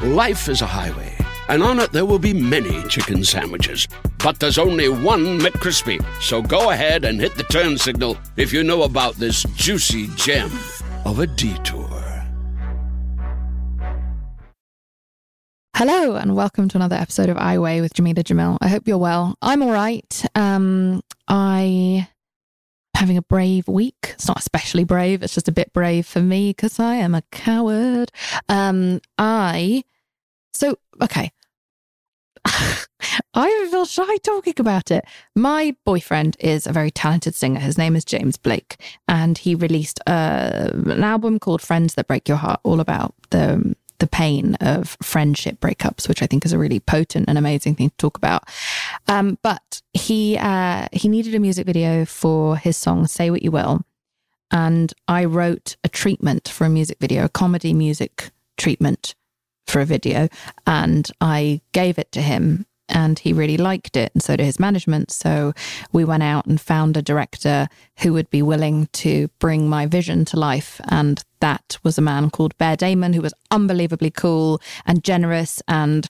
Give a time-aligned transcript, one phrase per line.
[0.00, 1.12] Life is a highway,
[1.48, 3.88] and on it there will be many chicken sandwiches.
[4.22, 6.00] But there's only one McCrispy.
[6.22, 10.52] So go ahead and hit the turn signal if you know about this juicy gem
[11.04, 11.88] of a detour.
[15.74, 18.56] Hello and welcome to another episode of I Weigh with Jamila Jamil.
[18.60, 19.34] I hope you're well.
[19.42, 20.24] I'm all right.
[20.36, 22.08] Um, I
[22.98, 24.10] having a brave week.
[24.14, 25.22] It's not especially brave.
[25.22, 28.10] It's just a bit brave for me because I am a coward.
[28.48, 29.84] Um, I
[30.52, 31.30] so okay.
[32.44, 35.04] I feel shy talking about it.
[35.36, 37.60] My boyfriend is a very talented singer.
[37.60, 42.28] His name is James Blake, and he released uh, an album called "Friends That Break
[42.28, 46.58] Your Heart," all about the the pain of friendship breakups, which I think is a
[46.58, 48.48] really potent and amazing thing to talk about.
[49.06, 53.50] Um, but he uh, he needed a music video for his song "Say What You
[53.50, 53.82] Will,"
[54.50, 59.14] and I wrote a treatment for a music video, a comedy music treatment
[59.66, 60.28] for a video,
[60.66, 62.66] and I gave it to him.
[62.88, 65.10] And he really liked it, and so did his management.
[65.10, 65.52] So
[65.92, 70.24] we went out and found a director who would be willing to bring my vision
[70.26, 70.80] to life.
[70.88, 76.08] And that was a man called Bear Damon, who was unbelievably cool and generous and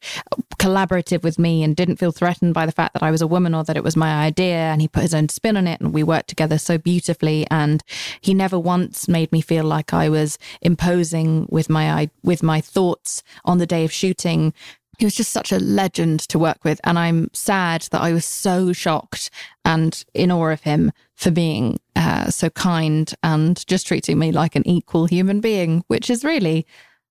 [0.59, 3.55] collaborative with me and didn't feel threatened by the fact that I was a woman
[3.55, 4.57] or that it was my idea.
[4.57, 7.47] And he put his own spin on it and we worked together so beautifully.
[7.51, 7.83] And
[8.21, 13.23] he never once made me feel like I was imposing with my, with my thoughts
[13.45, 14.53] on the day of shooting
[14.99, 16.81] he was just such a legend to work with.
[16.85, 19.31] And I'm sad that I was so shocked
[19.65, 24.57] and in awe of him for being uh, so kind and just treating me like
[24.57, 26.67] an equal human being, which is really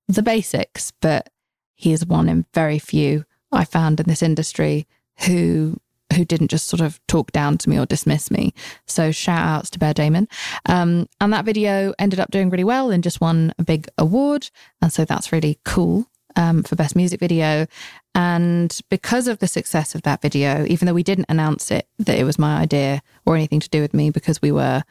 [0.07, 0.91] the basics.
[1.01, 1.29] But
[1.75, 4.85] he is one in very few I found in this industry
[5.25, 5.79] who
[6.13, 8.53] who didn't just sort of talk down to me or dismiss me.
[8.85, 10.27] So shout outs to Bear Damon.
[10.65, 14.49] Um, and that video ended up doing really well and just won a big award.
[14.81, 16.07] And so that's really cool
[16.37, 17.67] um, for Best Music Video.
[18.15, 22.17] And because of the success of that video, even though we didn't announce it that
[22.17, 24.83] it was my idea or anything to do with me, because we were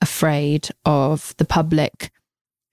[0.00, 2.10] afraid of the public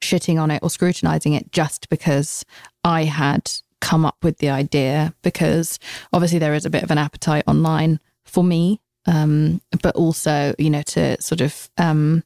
[0.02, 2.46] shitting on it or scrutinizing it just because
[2.84, 3.52] I had
[3.82, 5.80] come up with the idea, because
[6.14, 10.70] obviously there is a bit of an appetite online for me, um, but also, you
[10.70, 12.24] know, to sort of um,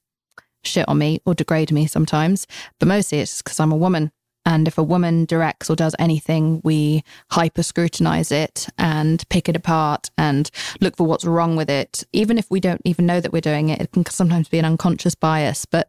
[0.64, 2.48] shit on me or degrade me sometimes.
[2.80, 4.12] But mostly it's because I'm a woman
[4.46, 9.56] and if a woman directs or does anything, we hyper scrutinize it and pick it
[9.56, 10.50] apart and
[10.82, 12.04] look for what's wrong with it.
[12.12, 14.66] Even if we don't even know that we're doing it, it can sometimes be an
[14.66, 15.66] unconscious bias.
[15.66, 15.88] But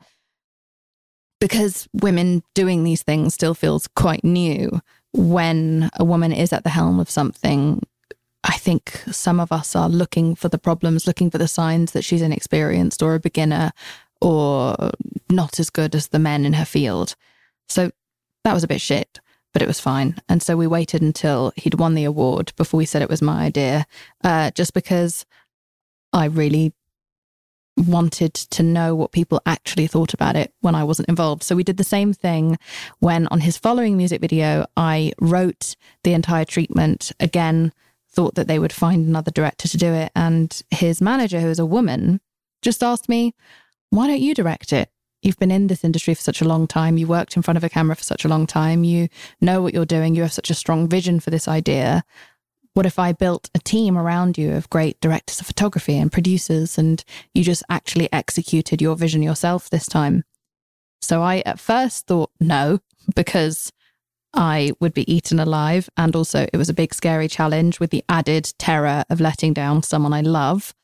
[1.41, 4.81] because women doing these things still feels quite new,
[5.12, 7.82] when a woman is at the helm of something,
[8.44, 12.04] I think some of us are looking for the problems, looking for the signs that
[12.04, 13.72] she's inexperienced or a beginner
[14.21, 14.92] or
[15.31, 17.16] not as good as the men in her field.
[17.69, 17.91] So
[18.44, 19.21] that was a bit shit,
[19.53, 20.16] but it was fine.
[20.28, 23.44] And so we waited until he'd won the award before we said it was my
[23.44, 23.87] idea,
[24.22, 25.27] uh, just because
[26.12, 26.72] I really
[27.77, 31.43] wanted to know what people actually thought about it when I wasn't involved.
[31.43, 32.56] So we did the same thing
[33.00, 37.72] when on his following music video, I wrote the entire treatment again,
[38.09, 40.12] thought that they would find another director to do it.
[40.15, 42.21] And his manager, who is a woman,
[42.62, 43.34] just asked me,
[43.91, 44.88] why don't you direct it?
[45.25, 46.99] You've been in this industry for such a long time.
[46.99, 48.85] You worked in front of a camera for such a long time.
[48.85, 49.09] You
[49.41, 50.15] know what you're doing.
[50.15, 52.05] You have such a strong vision for this idea.
[52.75, 56.77] What if I built a team around you of great directors of photography and producers
[56.77, 57.03] and
[57.33, 60.25] you just actually executed your vision yourself this time?
[61.01, 62.81] So I at first thought no,
[63.15, 63.73] because
[64.34, 65.89] I would be eaten alive.
[65.97, 69.83] And also, it was a big, scary challenge with the added terror of letting down
[69.84, 70.75] someone I love.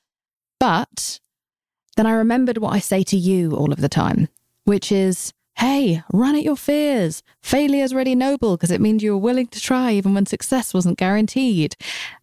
[0.59, 1.21] But
[1.97, 4.29] then I remembered what I say to you all of the time,
[4.71, 7.25] which is, hey, run at your fears.
[7.43, 10.73] Failure is really noble because it means you were willing to try even when success
[10.73, 11.75] wasn't guaranteed.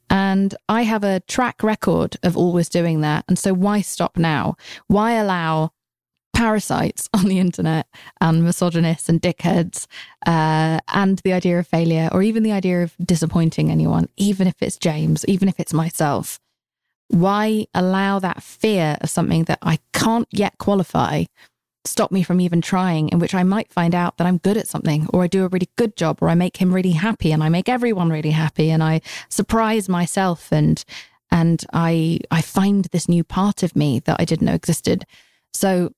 [0.10, 3.26] And I have a track record of always doing that.
[3.28, 4.56] And so why stop now?
[4.88, 5.72] Why allow
[6.34, 7.86] parasites on the internet
[8.22, 9.86] and misogynists and dickheads
[10.26, 14.56] uh, and the idea of failure or even the idea of disappointing anyone, even if
[14.62, 16.40] it's James, even if it's myself?
[17.10, 21.26] Why allow that fear of something that I can't yet qualify
[21.88, 24.68] stop me from even trying, in which I might find out that I'm good at
[24.68, 27.44] something, or I do a really good job, or I make him really happy, and
[27.44, 30.84] I make everyone really happy, and I surprise myself, and
[31.32, 35.06] and I I find this new part of me that I didn't know existed.
[35.54, 35.92] So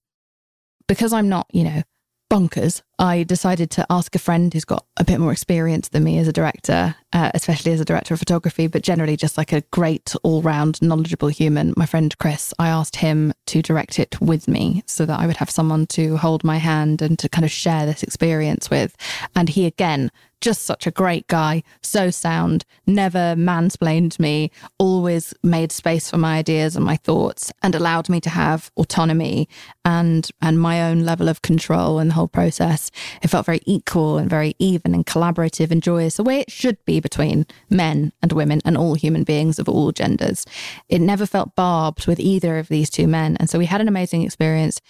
[0.88, 1.84] because I'm not, you know,
[2.30, 6.20] bonkers, I decided to ask a friend who's got a bit more experience than me
[6.20, 9.62] as a director, uh, especially as a director of photography, but generally just like a
[9.72, 11.74] great all round knowledgeable human.
[11.76, 15.38] My friend Chris, I asked him to direct it with me so that I would
[15.38, 18.96] have someone to hold my hand and to kind of share this experience with.
[19.36, 20.12] And he again
[20.42, 26.38] just such a great guy, so sound, never mansplained me, always made space for my
[26.38, 29.48] ideas and my thoughts and allowed me to have autonomy
[29.84, 32.92] and and my own level of control in the whole process.
[33.22, 36.84] It felt very equal and very even and collaborative and joyous, the way it should
[36.86, 40.46] be between men and women and all human beings of all genders.
[40.88, 43.36] It never felt barbed with either of these two men.
[43.38, 44.82] And so we had an amazing experience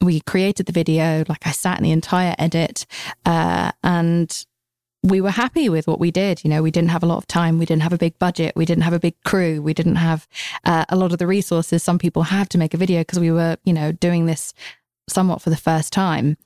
[0.00, 2.84] we created the video like i sat in the entire edit
[3.24, 4.44] uh, and
[5.04, 6.42] we were happy with what we did.
[6.42, 7.58] You know, we didn't have a lot of time.
[7.58, 8.56] We didn't have a big budget.
[8.56, 9.60] We didn't have a big crew.
[9.60, 10.26] We didn't have
[10.64, 13.30] uh, a lot of the resources some people have to make a video because we
[13.30, 14.54] were, you know, doing this
[15.06, 16.38] somewhat for the first time.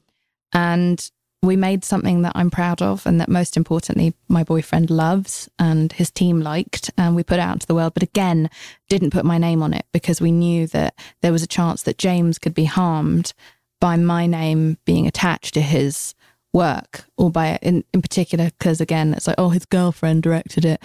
[0.53, 1.09] And
[1.41, 5.93] we made something that I'm proud of and that most importantly, my boyfriend loves and
[5.93, 6.91] his team liked.
[6.99, 8.51] And we put out to the world, but again,
[8.89, 11.97] didn't put my name on it because we knew that there was a chance that
[11.97, 13.35] James could be harmed
[13.81, 16.17] by my name being attached to his
[16.53, 20.65] work or by it in, in particular because again it's like oh his girlfriend directed
[20.65, 20.83] it.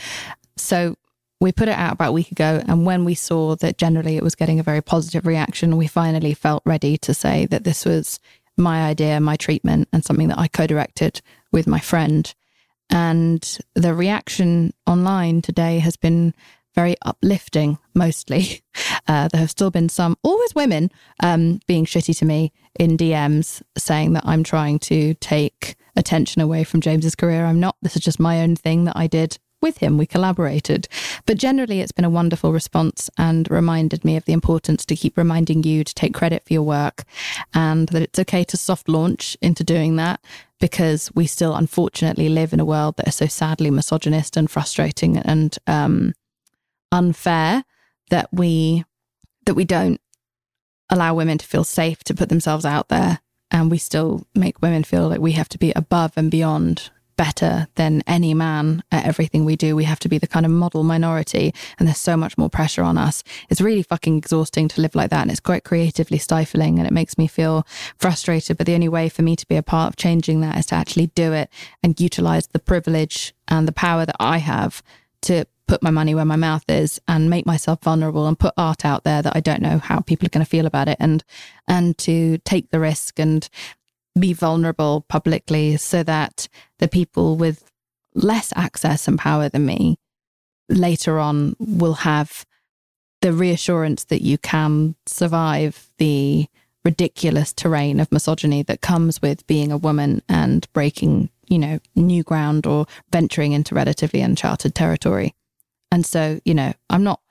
[0.58, 0.96] So
[1.40, 4.24] we put it out about a week ago and when we saw that generally it
[4.24, 8.20] was getting a very positive reaction we finally felt ready to say that this was
[8.56, 11.22] my idea my treatment and something that i co-directed
[11.54, 12.34] with my friend.
[12.90, 16.34] And the reaction online today has been
[16.74, 18.62] very uplifting mostly
[19.08, 20.92] uh, there have still been some always women
[21.22, 26.64] um, being shitty to me in DMs saying that I'm trying to take attention away
[26.64, 27.46] from James's career.
[27.46, 27.76] I'm not.
[27.82, 29.98] This is just my own thing that I did with him.
[29.98, 30.88] We collaborated.
[31.26, 35.18] But generally, it's been a wonderful response and reminded me of the importance to keep
[35.18, 37.04] reminding you to take credit for your work
[37.54, 40.20] and that it's okay to soft launch into doing that
[40.60, 45.18] because we still unfortunately live in a world that is so sadly misogynist and frustrating
[45.18, 46.14] and um,
[46.94, 47.66] unfair
[48.10, 48.86] that we
[49.46, 50.00] that we don't
[50.90, 53.20] allow women to feel safe to put themselves out there.
[53.52, 57.68] And we still make women feel like we have to be above and beyond better
[57.76, 59.76] than any man at everything we do.
[59.76, 62.82] We have to be the kind of model minority, and there's so much more pressure
[62.82, 63.24] on us.
[63.50, 66.94] It's really fucking exhausting to live like that, and it's quite creatively stifling, and it
[66.94, 67.68] makes me feel
[67.98, 68.58] frustrated.
[68.58, 70.76] But the only way for me to be a part of changing that is to
[70.76, 71.50] actually do it
[71.84, 74.82] and utilize the privilege and the power that I have
[75.24, 78.86] to put my money where my mouth is and make myself vulnerable and put art
[78.86, 81.24] out there that I don't know how people are going to feel about it and
[81.68, 83.48] and to take the risk and
[84.20, 86.48] be vulnerable publicly so that
[86.80, 87.72] the people with
[88.14, 89.98] less access and power than me
[90.70, 92.46] later on will have
[93.22, 96.46] the reassurance that you can survive the
[96.86, 102.24] ridiculous terrain of misogyny that comes with being a woman and breaking, you know, new
[102.24, 105.34] ground or venturing into relatively uncharted territory.
[105.94, 107.22] And so, you know, I'm not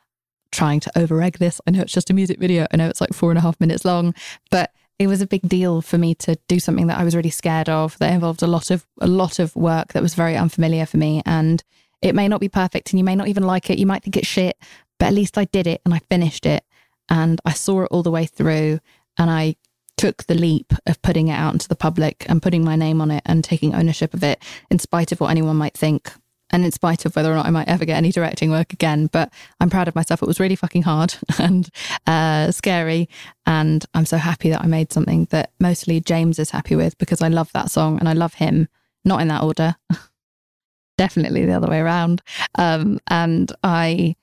[0.52, 1.60] trying to over egg this.
[1.66, 2.68] I know it's just a music video.
[2.72, 4.14] I know it's like four and a half minutes long,
[4.52, 4.70] but
[5.00, 7.68] it was a big deal for me to do something that I was really scared
[7.68, 10.96] of that involved a lot of a lot of work that was very unfamiliar for
[10.96, 11.64] me and
[12.02, 14.16] it may not be perfect and you may not even like it you might think
[14.16, 14.56] it's shit
[15.00, 16.62] but at least I did it and I finished it
[17.08, 18.78] and I saw it all the way through
[19.18, 19.56] and I
[19.96, 23.10] took the leap of putting it out into the public and putting my name on
[23.10, 24.40] it and taking ownership of it
[24.70, 26.12] in spite of what anyone might think
[26.52, 29.06] and in spite of whether or not I might ever get any directing work again.
[29.06, 30.22] But I'm proud of myself.
[30.22, 31.68] It was really fucking hard and
[32.06, 33.08] uh, scary.
[33.46, 37.22] And I'm so happy that I made something that mostly James is happy with because
[37.22, 38.68] I love that song and I love him,
[39.04, 39.76] not in that order.
[40.98, 42.22] Definitely the other way around.
[42.56, 44.16] Um, and I,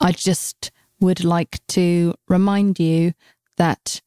[0.00, 0.70] I just
[1.00, 3.12] would like to remind you
[3.58, 4.00] that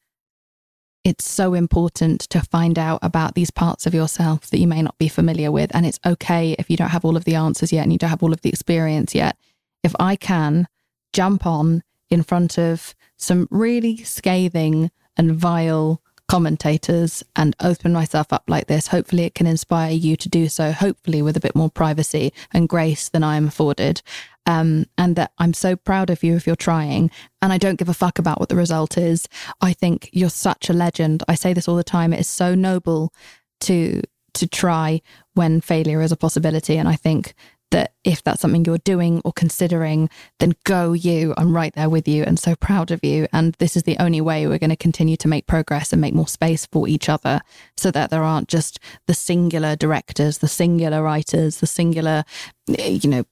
[1.03, 4.98] it's so important to find out about these parts of yourself that you may not
[4.98, 5.74] be familiar with.
[5.74, 8.10] And it's okay if you don't have all of the answers yet and you don't
[8.10, 9.36] have all of the experience yet.
[9.84, 10.67] If I can
[11.12, 18.43] jump on in front of some really scathing and vile commentators and open myself up
[18.48, 21.70] like this, hopefully it can inspire you to do so, hopefully with a bit more
[21.70, 24.01] privacy and grace than I am afforded.
[24.48, 27.12] Um, and that I'm so proud of you if you're trying.
[27.41, 29.27] And I don't give a fuck about what the result is.
[29.62, 31.24] I think you're such a legend.
[31.27, 32.12] I say this all the time.
[32.12, 33.13] It is so noble
[33.62, 34.01] to
[34.33, 35.01] to try
[35.33, 36.77] when failure is a possibility.
[36.77, 37.33] And I think
[37.71, 41.33] that if that's something you're doing or considering, then go you.
[41.38, 43.27] I'm right there with you and so proud of you.
[43.33, 46.13] And this is the only way we're going to continue to make progress and make
[46.13, 47.41] more space for each other
[47.77, 52.24] so that there aren't just the singular directors, the singular writers, the singular,
[52.67, 53.24] you know,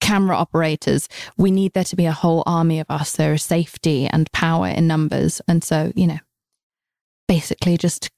[0.00, 1.08] camera operators.
[1.36, 3.12] We need there to be a whole army of us.
[3.12, 5.40] There is safety and power in numbers.
[5.46, 6.18] And so, you know,
[7.28, 8.10] basically just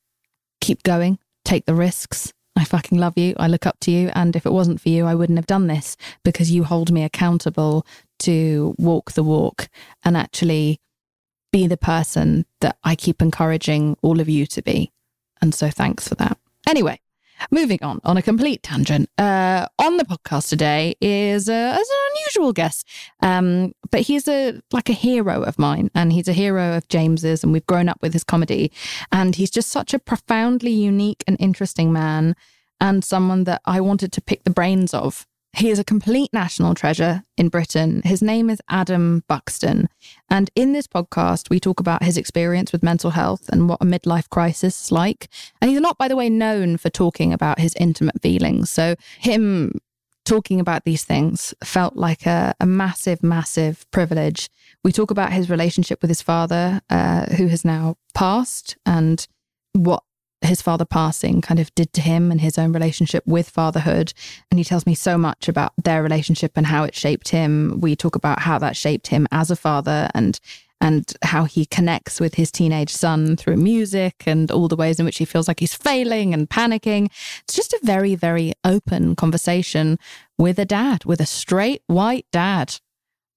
[0.61, 3.35] keep going, take the risks, I fucking love you.
[3.39, 4.11] I look up to you.
[4.15, 7.03] And if it wasn't for you, I wouldn't have done this because you hold me
[7.03, 7.87] accountable
[8.21, 9.69] to walk the walk
[10.05, 10.79] and actually
[11.51, 14.93] be the person that I keep encouraging all of you to be.
[15.41, 16.39] And so thanks for that.
[16.69, 17.01] Anyway,
[17.51, 19.09] moving on on a complete tangent.
[19.19, 22.89] Uh, on the podcast today is, uh, is an unusual guest,
[23.21, 27.43] um, but he's a like a hero of mine, and he's a hero of James's,
[27.43, 28.73] and we've grown up with his comedy,
[29.11, 32.35] and he's just such a profoundly unique and interesting man,
[32.81, 36.75] and someone that I wanted to pick the brains of he is a complete national
[36.75, 38.01] treasure in Britain.
[38.05, 39.89] His name is Adam Buxton.
[40.31, 43.85] And in this podcast, we talk about his experience with mental health and what a
[43.85, 45.29] midlife crisis is like.
[45.61, 48.71] And he's not, by the way, known for talking about his intimate feelings.
[48.71, 49.79] So, him
[50.25, 54.49] talking about these things felt like a, a massive, massive privilege.
[54.85, 59.27] We talk about his relationship with his father, uh, who has now passed, and
[59.73, 60.05] what
[60.45, 64.13] his father passing kind of did to him and his own relationship with fatherhood.
[64.51, 67.81] And he tells me so much about their relationship and how it shaped him.
[67.81, 70.39] We talk about how that shaped him as a father and
[70.83, 75.05] and how he connects with his teenage son through music and all the ways in
[75.05, 77.07] which he feels like he's failing and panicking.
[77.45, 79.97] It's just a very, very open conversation
[80.39, 82.81] with a dad, with a straight white dad.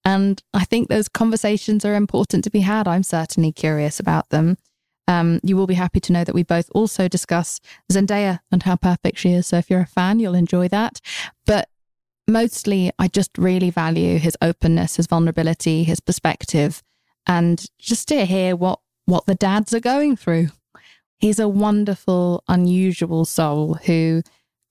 [0.04, 2.88] And I think those conversations are important to be had.
[2.88, 4.58] I'm certainly curious about them.
[5.08, 7.60] Um, you will be happy to know that we both also discuss
[7.92, 9.48] Zendaya and how perfect she is.
[9.48, 11.00] So if you're a fan, you'll enjoy that.
[11.46, 11.70] But
[12.28, 16.82] mostly, I just really value his openness, his vulnerability, his perspective,
[17.28, 20.50] and just to hear what what the dads are going through.
[21.20, 24.22] He's a wonderful, unusual soul who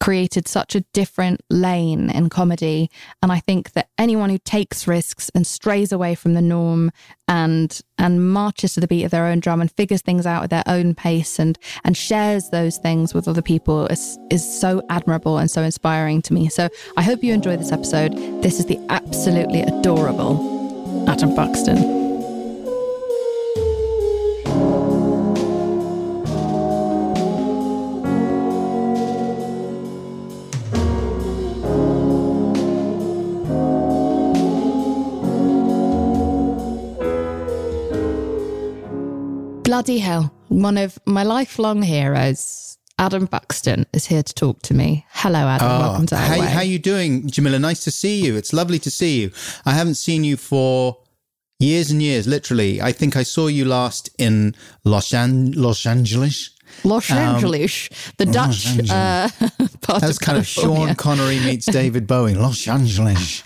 [0.00, 2.90] created such a different lane in comedy.
[3.22, 6.90] And I think that anyone who takes risks and strays away from the norm
[7.26, 10.50] and and marches to the beat of their own drum and figures things out at
[10.50, 15.38] their own pace and and shares those things with other people is is so admirable
[15.38, 16.48] and so inspiring to me.
[16.48, 18.12] So I hope you enjoy this episode.
[18.42, 22.03] This is the absolutely adorable Adam Buxton.
[39.74, 40.32] Bloody hell.
[40.50, 45.04] One of my lifelong heroes, Adam Buxton, is here to talk to me.
[45.10, 45.68] Hello, Adam.
[45.68, 47.58] Oh, Welcome to how, how you doing, Jamila?
[47.58, 48.36] Nice to see you.
[48.36, 49.32] It's lovely to see you.
[49.66, 50.98] I haven't seen you for
[51.58, 52.80] years and years, literally.
[52.80, 54.54] I think I saw you last in
[54.84, 56.50] Los, An- Los Angeles.
[56.84, 59.28] Los um, Angeles, the Dutch uh,
[59.80, 62.34] part That's kind of Sean Connery meets David Bowie.
[62.34, 63.42] Los Angeles.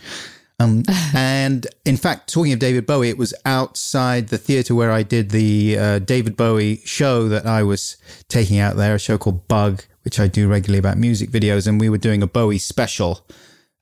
[0.59, 0.83] Um,
[1.15, 5.31] and in fact, talking of David Bowie, it was outside the theater where I did
[5.31, 7.97] the uh, David Bowie show that I was
[8.29, 11.67] taking out there, a show called Bug, which I do regularly about music videos.
[11.67, 13.27] And we were doing a Bowie special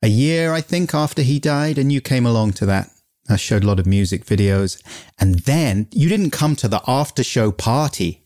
[0.03, 1.79] a year, I think, after he died.
[1.79, 2.91] And you came along to that.
[3.29, 4.81] I showed a lot of music videos.
[5.19, 8.23] And then you didn't come to the after show party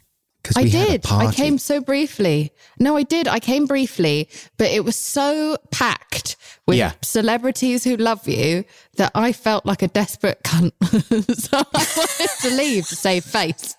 [0.56, 1.04] I did.
[1.10, 2.52] I came so briefly.
[2.78, 3.28] No, I did.
[3.28, 6.92] I came briefly, but it was so packed with yeah.
[7.02, 8.64] celebrities who love you
[8.96, 10.72] that I felt like a desperate cunt.
[11.36, 11.62] so I
[11.96, 13.76] wanted to leave to save face.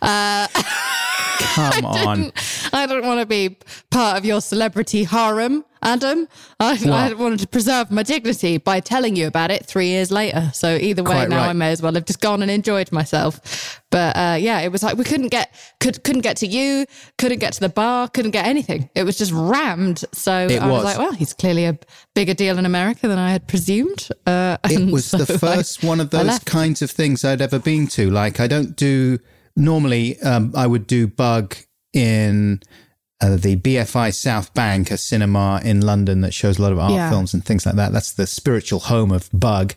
[0.00, 0.46] Uh,
[1.38, 2.32] Come I on.
[2.72, 3.58] I don't want to be
[3.90, 6.28] part of your celebrity harem, Adam.
[6.58, 10.50] I, I, wanted to preserve my dignity by telling you about it three years later.
[10.54, 11.50] So either way, Quite now right.
[11.50, 13.80] I may as well have just gone and enjoyed myself.
[13.90, 16.86] But uh, yeah, it was like we couldn't get could couldn't get to you,
[17.18, 18.90] couldn't get to the bar, couldn't get anything.
[18.94, 20.04] It was just rammed.
[20.12, 20.82] So it I was.
[20.82, 21.78] was like, well, he's clearly a
[22.14, 24.08] bigger deal in America than I had presumed.
[24.26, 27.58] Uh, it was so the first I, one of those kinds of things I'd ever
[27.58, 28.10] been to.
[28.10, 29.18] Like I don't do
[29.56, 31.54] normally um, I would do Bug
[31.92, 32.60] in
[33.20, 36.92] uh, the BFI South Bank, a cinema in London that shows a lot of art
[36.92, 37.10] yeah.
[37.10, 37.92] films and things like that.
[37.92, 39.74] That's the spiritual home of Bug.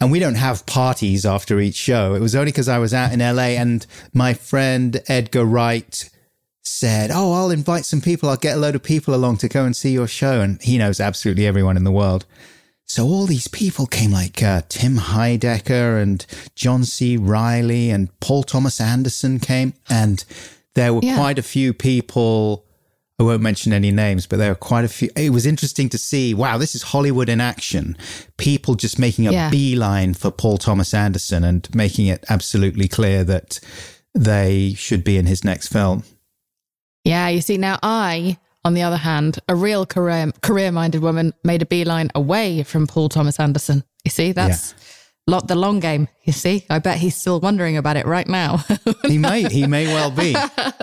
[0.00, 2.14] And we don't have parties after each show.
[2.14, 6.10] It was only because I was out in LA and my friend Edgar Wright
[6.62, 8.28] said, Oh, I'll invite some people.
[8.28, 10.40] I'll get a load of people along to go and see your show.
[10.40, 12.26] And he knows absolutely everyone in the world.
[12.84, 16.24] So all these people came like uh, Tim Heidecker and
[16.54, 17.16] John C.
[17.16, 19.74] Reilly and Paul Thomas Anderson came.
[19.88, 20.24] And
[20.76, 21.16] there were yeah.
[21.16, 22.64] quite a few people
[23.18, 25.08] I won't mention any names, but there were quite a few.
[25.16, 26.34] It was interesting to see.
[26.34, 27.96] Wow, this is Hollywood in action.
[28.36, 29.48] People just making a Yeah.
[29.48, 33.58] beeline for Paul Thomas Anderson and making it absolutely clear that
[34.14, 36.02] they should be in his next film.
[37.04, 41.32] Yeah, you see, now I, on the other hand, a real career career minded woman,
[41.42, 43.82] made a beeline away from Paul Thomas Anderson.
[44.04, 44.74] You see, that's
[45.26, 46.08] lot the long game.
[46.22, 48.64] You see, I bet he's still wondering about it right now.
[49.06, 50.34] He may, he may well be.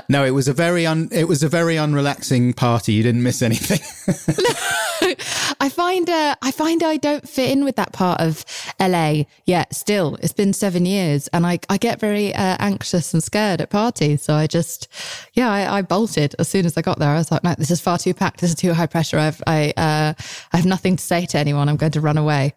[0.07, 2.93] No, it was a very un, it was a very unrelaxing party.
[2.93, 3.79] You didn't miss anything.
[5.59, 8.45] I find uh, I find I don't fit in with that part of
[8.79, 9.75] LA yet.
[9.75, 13.69] Still, it's been seven years, and I I get very uh, anxious and scared at
[13.69, 14.21] parties.
[14.21, 14.87] So I just,
[15.33, 17.09] yeah, I, I bolted as soon as I got there.
[17.09, 18.39] I was like, no, this is far too packed.
[18.39, 19.19] This is too high pressure.
[19.19, 20.13] I've I uh,
[20.53, 21.67] I have nothing to say to anyone.
[21.67, 22.53] I'm going to run away.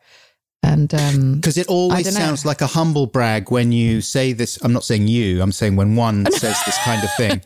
[0.63, 4.59] And um, Because it always sounds like a humble brag when you say this.
[4.63, 5.41] I'm not saying you.
[5.43, 7.41] I'm saying when one says this kind of thing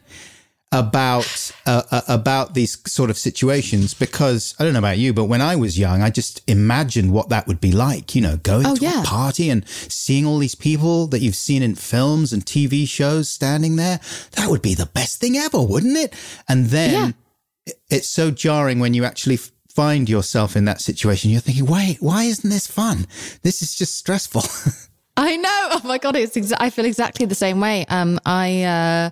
[0.72, 3.92] about uh, uh, about these sort of situations.
[3.92, 7.28] Because I don't know about you, but when I was young, I just imagined what
[7.28, 8.14] that would be like.
[8.14, 9.02] You know, going Oh, to yeah.
[9.02, 13.28] a party and seeing all these people that you've seen in films and TV shows
[13.28, 14.00] standing there.
[14.32, 16.14] That would be the best thing ever, wouldn't it?
[16.48, 17.14] And then
[17.66, 19.38] it- it's so jarring when you actually
[19.74, 21.30] find yourself in that situation.
[21.30, 23.06] You're thinking, wait, why isn't this fun?
[23.42, 24.42] This is just stressful.
[25.16, 25.50] I know.
[25.72, 27.84] Oh my god, it's exa- I feel exactly the same way.
[27.88, 28.62] Um, I.
[28.64, 29.10] Uh,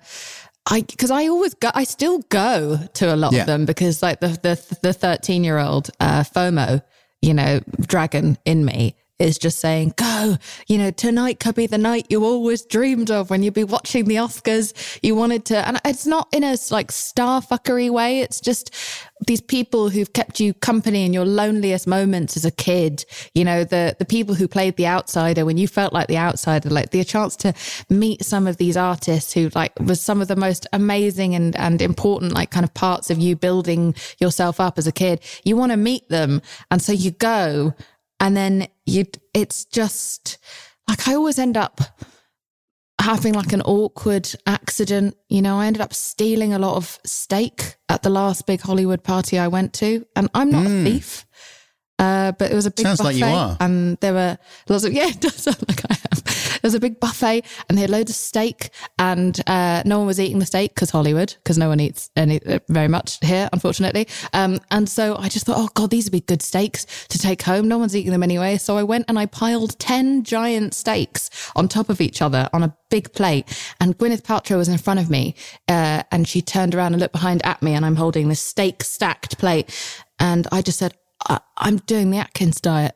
[0.71, 3.41] I because I always go, I still go to a lot Yeah.
[3.41, 6.83] of them because like the the the thirteen year old uh, FOMO,
[7.23, 11.79] you know, dragon in me is just saying, go, you know, tonight could be the
[11.79, 14.99] night you always dreamed of when you'd be watching the Oscars.
[15.03, 18.21] You wanted to, and it's not in a like star fuckery way.
[18.21, 18.75] It's just
[19.27, 23.05] these people who've kept you company in your loneliest moments as a kid.
[23.35, 26.69] You know, the the people who played the outsider when you felt like the outsider,
[26.71, 27.53] like the chance to
[27.89, 31.83] meet some of these artists who like was some of the most amazing and and
[31.83, 35.21] important like kind of parts of you building yourself up as a kid.
[35.45, 37.75] You want to meet them, and so you go,
[38.21, 39.05] and then you.
[39.35, 40.39] It's just
[40.89, 41.81] like I always end up
[43.01, 45.17] having like an awkward accident.
[45.29, 49.03] You know, I ended up stealing a lot of steak at the last big Hollywood
[49.05, 51.25] party I went to, and I'm not a thief.
[52.01, 53.57] Uh, but it was a big Sounds like buffet, you are.
[53.59, 56.23] and there were lots of yeah, it does sound like I am.
[56.69, 60.21] Was a big buffet, and they had loads of steak, and uh, no one was
[60.21, 64.07] eating the steak because Hollywood, because no one eats any uh, very much here, unfortunately.
[64.35, 67.41] Um, and so I just thought, oh god, these would be good steaks to take
[67.41, 67.69] home.
[67.69, 71.69] No one's eating them anyway, so I went and I piled ten giant steaks on
[71.69, 73.47] top of each other on a big plate,
[73.81, 75.37] and Gwyneth Paltrow was in front of me,
[75.69, 78.85] uh, and she turned around and looked behind at me, and I'm holding this steak
[78.85, 79.75] stacked plate,
[80.19, 80.93] and I just said.
[81.57, 82.95] I'm doing the Atkins diet.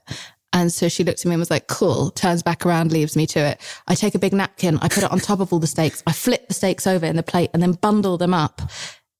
[0.52, 3.26] And so she looked at me and was like, cool, turns back around, leaves me
[3.28, 3.60] to it.
[3.88, 6.12] I take a big napkin, I put it on top of all the steaks, I
[6.12, 8.62] flip the steaks over in the plate and then bundle them up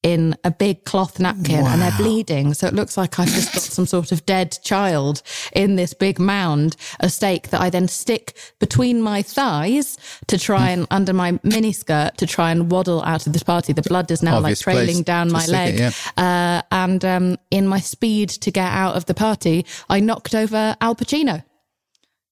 [0.02, 2.54] in a big cloth napkin and they're bleeding.
[2.54, 6.18] So it looks like I've just got some sort of dead child in this big
[6.18, 11.32] mound of steak that I then stick between my thighs to try and under my
[11.32, 13.72] miniskirt to try and waddle out of this party.
[13.72, 15.78] The blood is now Obvious like trailing down my stick it, leg.
[15.78, 15.92] yeah.
[16.16, 20.76] Uh, and um, in my speed to get out of the party, I knocked over
[20.80, 21.44] Al Pacino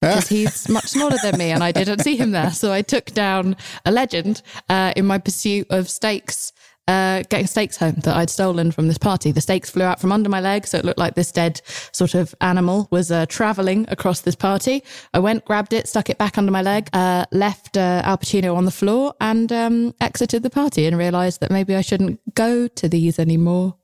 [0.00, 2.50] because he's much smaller than me and I didn't see him there.
[2.50, 6.52] So I took down a legend uh, in my pursuit of steaks.
[6.90, 9.30] Uh, getting steaks home that I'd stolen from this party.
[9.30, 11.60] The steaks flew out from under my leg, so it looked like this dead
[11.92, 14.82] sort of animal was uh, traveling across this party.
[15.14, 18.56] I went, grabbed it, stuck it back under my leg, uh, left uh, Al Pacino
[18.56, 22.66] on the floor, and um, exited the party and realised that maybe I shouldn't go
[22.66, 23.76] to these anymore.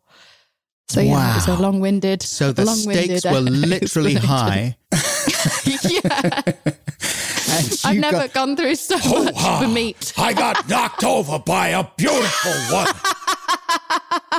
[0.89, 2.23] So yeah, it was a long-winded.
[2.23, 4.77] So the long-winded, stakes were literally high.
[5.65, 6.43] yeah.
[7.57, 10.13] And I've you never got- gone through so much for meat.
[10.17, 12.93] I got knocked over by a beautiful one.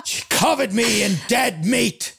[0.06, 2.14] She covered me in dead meat.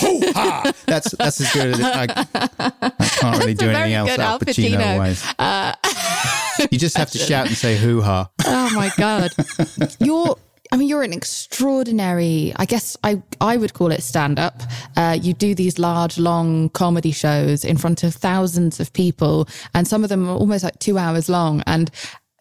[0.00, 0.72] Hoo-ha!
[0.86, 4.32] that's that's as good as I, I can't really That's do anything else good Al
[4.32, 5.34] Al Pacino Pacino.
[5.38, 8.30] Uh, you just have to shout and say hoo ha.
[8.46, 9.32] Oh my god,
[10.00, 10.36] you're.
[10.72, 12.52] I mean, you're an extraordinary.
[12.56, 14.62] I guess I I would call it stand up.
[14.96, 19.86] Uh, you do these large, long comedy shows in front of thousands of people, and
[19.86, 21.90] some of them are almost like two hours long, and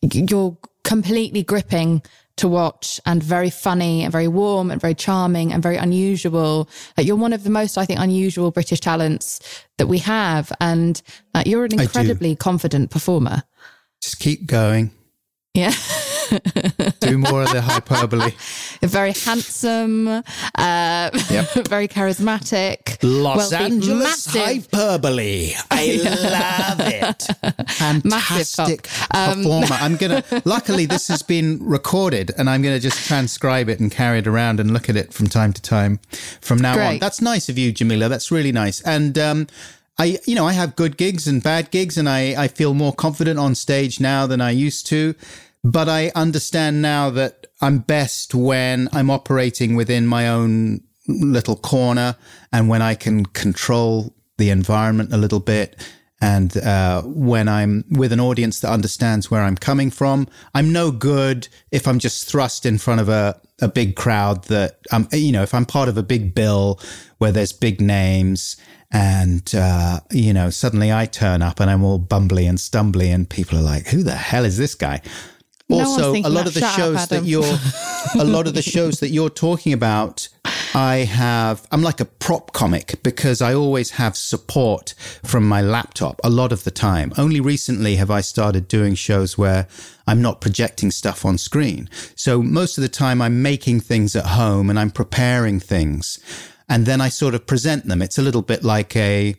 [0.01, 2.01] you're completely gripping
[2.37, 6.69] to watch and very funny and very warm and very charming and very unusual.
[6.97, 9.39] Like you're one of the most, I think, unusual British talents
[9.77, 11.01] that we have, and
[11.33, 13.43] uh, you're an incredibly confident performer.
[14.01, 14.91] Just keep going.
[15.53, 15.73] Yeah.
[16.99, 18.31] Do more of the hyperbole.
[18.81, 20.21] very handsome, uh,
[20.55, 21.53] Yep.
[21.67, 22.97] very charismatic.
[23.01, 25.53] Los Angeles massive, hyperbole.
[25.71, 27.69] I love it.
[27.71, 28.89] Fantastic.
[29.13, 29.67] Um, performer.
[29.71, 30.23] I'm gonna.
[30.45, 34.59] Luckily, this has been recorded, and I'm gonna just transcribe it and carry it around
[34.59, 35.99] and look at it from time to time
[36.41, 36.99] from now on.
[36.99, 38.09] That's nice of you, Jamila.
[38.09, 38.81] That's really nice.
[38.81, 39.47] And um,
[39.97, 42.93] I, you know, I have good gigs and bad gigs, and I I feel more
[42.93, 45.15] confident on stage now than I used to.
[45.65, 52.17] But I understand now that I'm best when I'm operating within my own little corner
[52.53, 55.75] and when I can control the environment a little bit
[56.21, 60.27] and uh, when I'm with an audience that understands where I'm coming from.
[60.53, 64.77] I'm no good if I'm just thrust in front of a, a big crowd that,
[64.91, 66.79] um, you know, if I'm part of a big bill
[67.17, 68.55] where there's big names
[68.91, 73.27] and, uh, you know, suddenly I turn up and I'm all bumbly and stumbly and
[73.27, 75.01] people are like, who the hell is this guy?
[75.67, 77.57] No also, a lot of the Shut up, shows that you're,
[78.19, 80.27] a lot of the shows that you're talking about,
[80.75, 86.19] I have, I'm like a prop comic because I always have support from my laptop
[86.23, 87.13] a lot of the time.
[87.17, 89.67] Only recently have I started doing shows where
[90.05, 91.89] I'm not projecting stuff on screen.
[92.15, 96.19] So most of the time I'm making things at home and I'm preparing things
[96.67, 98.01] and then I sort of present them.
[98.01, 99.35] It's a little bit like a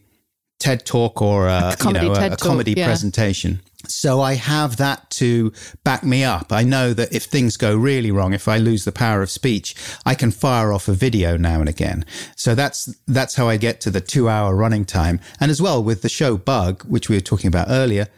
[0.58, 2.86] TED talk or a, comedy you know, a, a talk, comedy yeah.
[2.86, 3.60] presentation.
[3.88, 5.52] So I have that to
[5.84, 6.52] back me up.
[6.52, 9.74] I know that if things go really wrong, if I lose the power of speech,
[10.04, 12.04] I can fire off a video now and again.
[12.36, 15.20] So that's that's how I get to the 2-hour running time.
[15.40, 18.08] And as well with the show Bug, which we were talking about earlier,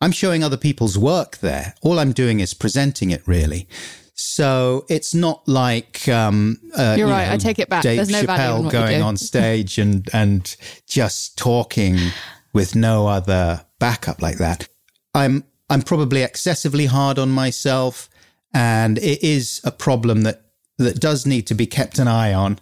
[0.00, 1.74] I'm showing other people's work there.
[1.82, 3.68] All I'm doing is presenting it really.
[4.14, 7.82] So it's not like um, uh, You're you right, know, I take it back.
[7.82, 10.56] Dave There's no value in Chappelle going on stage and and
[10.88, 11.96] just talking
[12.52, 14.68] with no other backup like that.
[15.14, 18.08] I'm I'm probably excessively hard on myself,
[18.54, 20.42] and it is a problem that
[20.78, 22.58] that does need to be kept an eye on.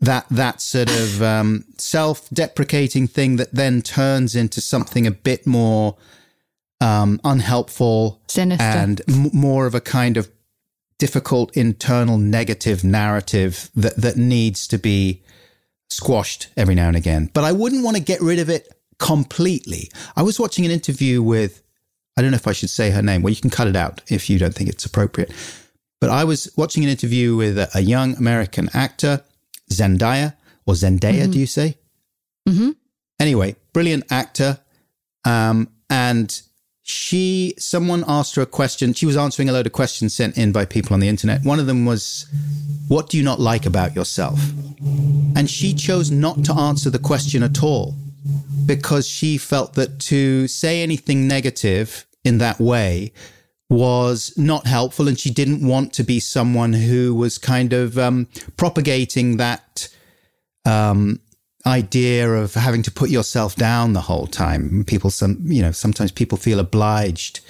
[0.00, 5.96] That that sort of um, self-deprecating thing that then turns into something a bit more
[6.80, 8.64] um, unhelpful Sinister.
[8.64, 10.30] and m- more of a kind of
[10.98, 15.22] difficult internal negative narrative that that needs to be
[15.88, 17.30] squashed every now and again.
[17.32, 19.90] But I wouldn't want to get rid of it completely.
[20.14, 21.62] I was watching an interview with
[22.16, 23.22] I don't know if I should say her name.
[23.22, 25.30] Well, you can cut it out if you don't think it's appropriate.
[26.00, 29.22] But I was watching an interview with a, a young American actor,
[29.70, 30.34] Zendaya
[30.66, 31.76] or Zendaya, do you say?
[32.48, 32.74] Mhm.
[33.20, 34.58] Anyway, brilliant actor.
[35.24, 36.40] Um, and
[36.82, 38.94] she, someone asked her a question.
[38.94, 41.44] She was answering a load of questions sent in by people on the internet.
[41.44, 42.26] One of them was,
[42.88, 44.40] What do you not like about yourself?
[45.36, 47.94] And she chose not to answer the question at all
[48.66, 53.12] because she felt that to say anything negative in that way
[53.70, 58.26] was not helpful and she didn't want to be someone who was kind of um,
[58.56, 59.88] propagating that
[60.66, 61.20] um,
[61.66, 64.84] idea of having to put yourself down the whole time.
[64.84, 67.40] People some you know sometimes people feel obliged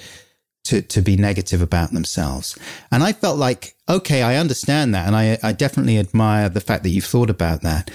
[0.65, 2.57] to to be negative about themselves.
[2.91, 6.83] And i felt like okay i understand that and i i definitely admire the fact
[6.83, 7.89] that you've thought about that.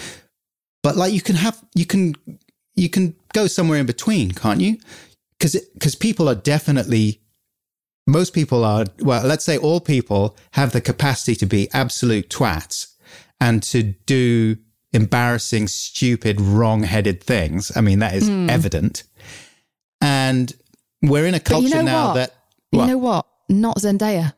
[0.83, 2.15] But like you can have you can
[2.77, 4.79] you can go somewhere in between can't you
[5.39, 7.21] because because people are definitely
[8.07, 12.95] most people are well let's say all people have the capacity to be absolute twats
[13.41, 14.57] and to do
[14.93, 18.49] embarrassing stupid wrong-headed things i mean that is hmm.
[18.49, 19.03] evident
[20.01, 20.53] and
[21.03, 21.41] we're in a.
[21.41, 22.15] Culture you know now what?
[22.15, 22.35] that
[22.73, 23.27] You know what?
[23.49, 24.35] Not Zendaya.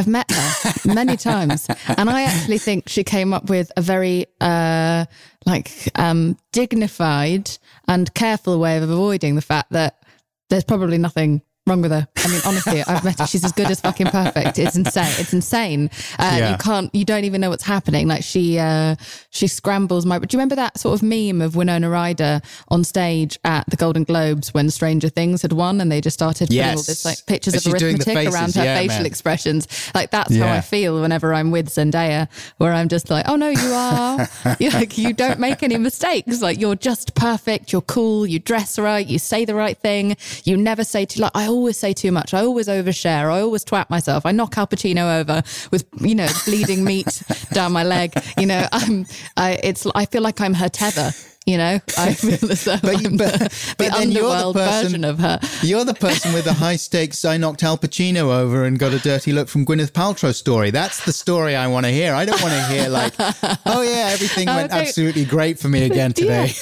[0.00, 4.24] I've met her many times, and I actually think she came up with a very
[4.40, 5.04] uh,
[5.44, 7.50] like um, dignified
[7.86, 10.02] and careful way of avoiding the fact that
[10.48, 12.08] there's probably nothing wrong with her.
[12.16, 13.26] I mean, honestly, I've met her.
[13.26, 14.58] She's as good as fucking perfect.
[14.58, 15.12] It's insane.
[15.18, 15.90] It's insane.
[16.18, 16.50] Uh, Yeah.
[16.52, 16.92] You can't.
[16.94, 18.08] You don't even know what's happening.
[18.08, 18.96] Like she, uh,
[19.30, 20.18] she scrambles my.
[20.18, 24.04] Do you remember that sort of meme of Winona Ryder on stage at the Golden
[24.04, 27.54] Globes when Stranger Things had won, and they just started putting all this like pictures
[27.54, 28.34] And of arithmetic faces.
[28.34, 29.06] around her Yeah, facial man.
[29.06, 29.68] expressions.
[29.94, 33.48] Like that's how I feel whenever I'm with Zendaya, where I'm just like, oh no,
[33.50, 34.28] you are.
[34.58, 36.40] you're like you don't make any mistakes.
[36.40, 37.70] Like you're just perfect.
[37.72, 38.26] You're cool.
[38.26, 39.06] You dress right.
[39.06, 40.16] You say the right thing.
[40.44, 42.34] You never say to Like I always say too much.
[42.34, 43.30] I always overshare.
[43.30, 44.24] I always twat myself.
[44.26, 48.12] I knock Al Pacino over with you know bleeding meat down my leg.
[48.38, 49.06] You know I'm.
[49.36, 49.86] I it's.
[49.94, 51.12] I feel like I'm her tether.
[51.46, 54.52] You know, I feel as though But- I'm but- the, but the then you're the
[54.52, 55.40] person- version of her.
[55.62, 57.24] You're the person with the high stakes.
[57.24, 60.70] I knocked Al Pacino over and got a dirty look from Gwyneth Paltrow story.
[60.70, 62.12] That's the story I want to hear.
[62.12, 63.14] I don't want to hear like,
[63.66, 66.52] oh yeah, everything went absolutely great for me again today.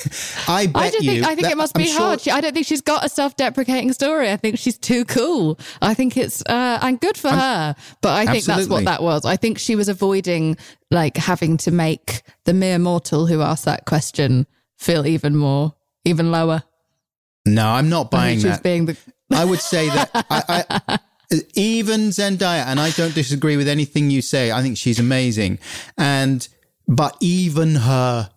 [0.47, 1.11] I bet I you.
[1.11, 2.21] think I think that- it must I'm be sure- hard.
[2.21, 4.31] She, I don't think she's got a self-deprecating story.
[4.31, 5.59] I think she's too cool.
[5.83, 7.75] I think it's uh, and good for her.
[8.01, 9.25] But I think that's what that was.
[9.25, 10.57] I think she was avoiding
[10.93, 14.47] like having to make the mere mortal who asked that question
[14.79, 16.63] feel even more, even lower.
[17.45, 18.63] No, I'm not buying that.
[18.63, 18.97] being the
[19.31, 20.99] I would say that I, I,
[21.55, 24.51] even Zendaya, and I don't disagree with anything you say.
[24.51, 25.59] I think she's amazing,
[25.97, 26.47] and
[26.87, 28.31] but even her,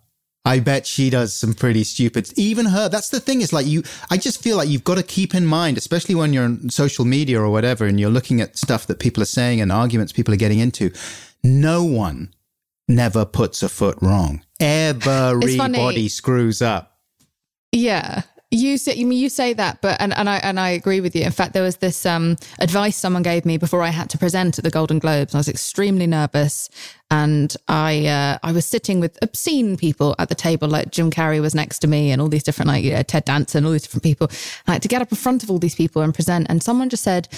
[0.43, 2.31] I bet she does some pretty stupid.
[2.37, 3.41] Even her, that's the thing.
[3.41, 3.83] Is like you.
[4.09, 7.05] I just feel like you've got to keep in mind, especially when you're on social
[7.05, 10.33] media or whatever, and you're looking at stuff that people are saying and arguments people
[10.33, 10.91] are getting into.
[11.43, 12.33] No one
[12.95, 14.43] never puts a foot wrong.
[14.59, 16.99] Everybody screws up.
[17.71, 18.23] Yeah.
[18.53, 21.21] You say you, you say that, but and, and I and I agree with you.
[21.21, 24.57] In fact, there was this um, advice someone gave me before I had to present
[24.57, 25.33] at the Golden Globes.
[25.33, 26.69] I was extremely nervous,
[27.09, 31.39] and I uh, I was sitting with obscene people at the table, like Jim Carrey
[31.39, 34.03] was next to me, and all these different like yeah, Ted Danson, all these different
[34.03, 34.29] people.
[34.67, 37.03] Like to get up in front of all these people and present, and someone just
[37.03, 37.29] said,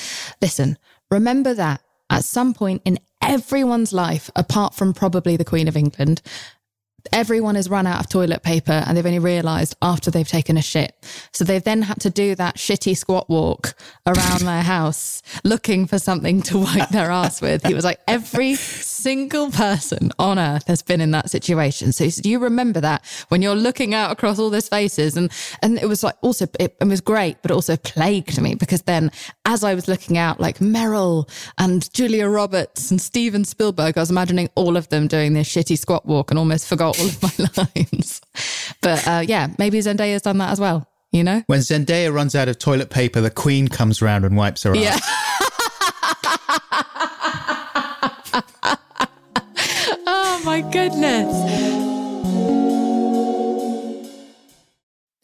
[0.42, 0.80] "Listen,
[1.12, 2.98] remember that at some point in
[3.30, 6.22] everyone's life, apart from probably the Queen of England."
[7.12, 10.62] Everyone has run out of toilet paper and they've only realized after they've taken a
[10.62, 10.96] shit.
[11.32, 16.00] So they've then had to do that shitty squat walk around their house looking for
[16.00, 17.66] something to wipe their ass with.
[17.66, 21.92] He was like, every single person on earth has been in that situation.
[21.92, 25.32] So he said, you remember that when you're looking out across all those faces and,
[25.62, 29.12] and it was like also, it, it was great, but also plagued me because then
[29.46, 34.12] as I was looking out like Meryl and Julia Roberts and Steven Spielberg, I was
[34.12, 37.64] imagining all of them doing this shitty squat walk and almost forgot all of my
[37.76, 38.22] lines.
[38.82, 40.88] But uh, yeah, maybe Zendaya's done that as well.
[41.12, 41.44] You know?
[41.46, 44.98] When Zendaya runs out of toilet paper, the Queen comes round and wipes her Yeah.
[45.00, 45.10] ass.
[50.08, 51.32] oh my goodness.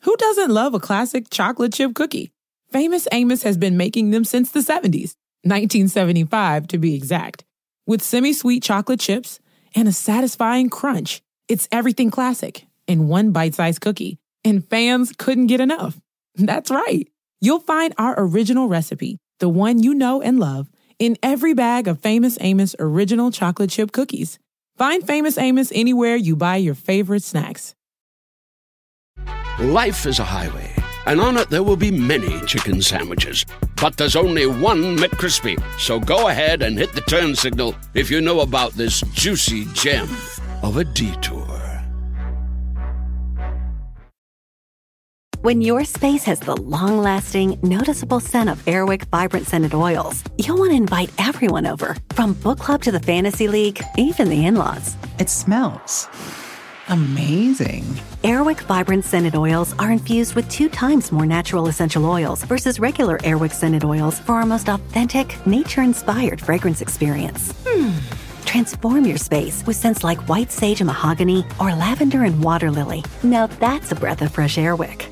[0.03, 2.31] Who doesn't love a classic chocolate chip cookie?
[2.71, 7.43] Famous Amos has been making them since the 70s, 1975 to be exact.
[7.87, 9.39] With semi sweet chocolate chips
[9.75, 14.19] and a satisfying crunch, it's everything classic in one bite sized cookie.
[14.45, 15.99] And fans couldn't get enough.
[16.35, 17.09] That's right.
[17.41, 21.99] You'll find our original recipe, the one you know and love, in every bag of
[21.99, 24.37] Famous Amos original chocolate chip cookies.
[24.77, 27.75] Find Famous Amos anywhere you buy your favorite snacks.
[29.59, 30.73] Life is a highway,
[31.05, 33.45] and on it there will be many chicken sandwiches.
[33.81, 35.61] But there's only one McCrispy.
[35.79, 40.07] So go ahead and hit the turn signal if you know about this juicy gem
[40.63, 41.45] of a detour.
[45.41, 50.57] When your space has the long lasting, noticeable scent of Airwick Vibrant Scented Oils, you'll
[50.57, 54.55] want to invite everyone over, from book club to the fantasy league, even the in
[54.55, 54.97] laws.
[55.17, 56.09] It smells
[56.89, 57.83] amazing.
[58.23, 63.17] Airwick Vibrant Scented Oils are infused with two times more natural essential oils versus regular
[63.19, 67.53] Airwick Scented Oils for our most authentic, nature inspired fragrance experience.
[67.65, 68.28] Hmm.
[68.49, 73.03] Transform your space with scents like white sage and mahogany or lavender and water lily.
[73.21, 75.05] Now that's a breath of fresh air Airwick.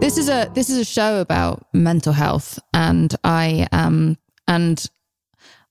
[0.00, 4.16] This is a this is a show about mental health and I um
[4.46, 4.82] and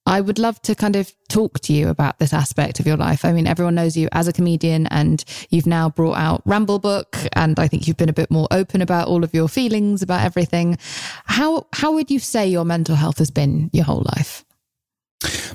[0.07, 3.25] I would love to kind of talk to you about this aspect of your life.
[3.25, 7.17] I mean, everyone knows you as a comedian and you've now brought out Ramble Book
[7.33, 10.23] and I think you've been a bit more open about all of your feelings about
[10.23, 10.77] everything.
[11.25, 14.45] How how would you say your mental health has been your whole life?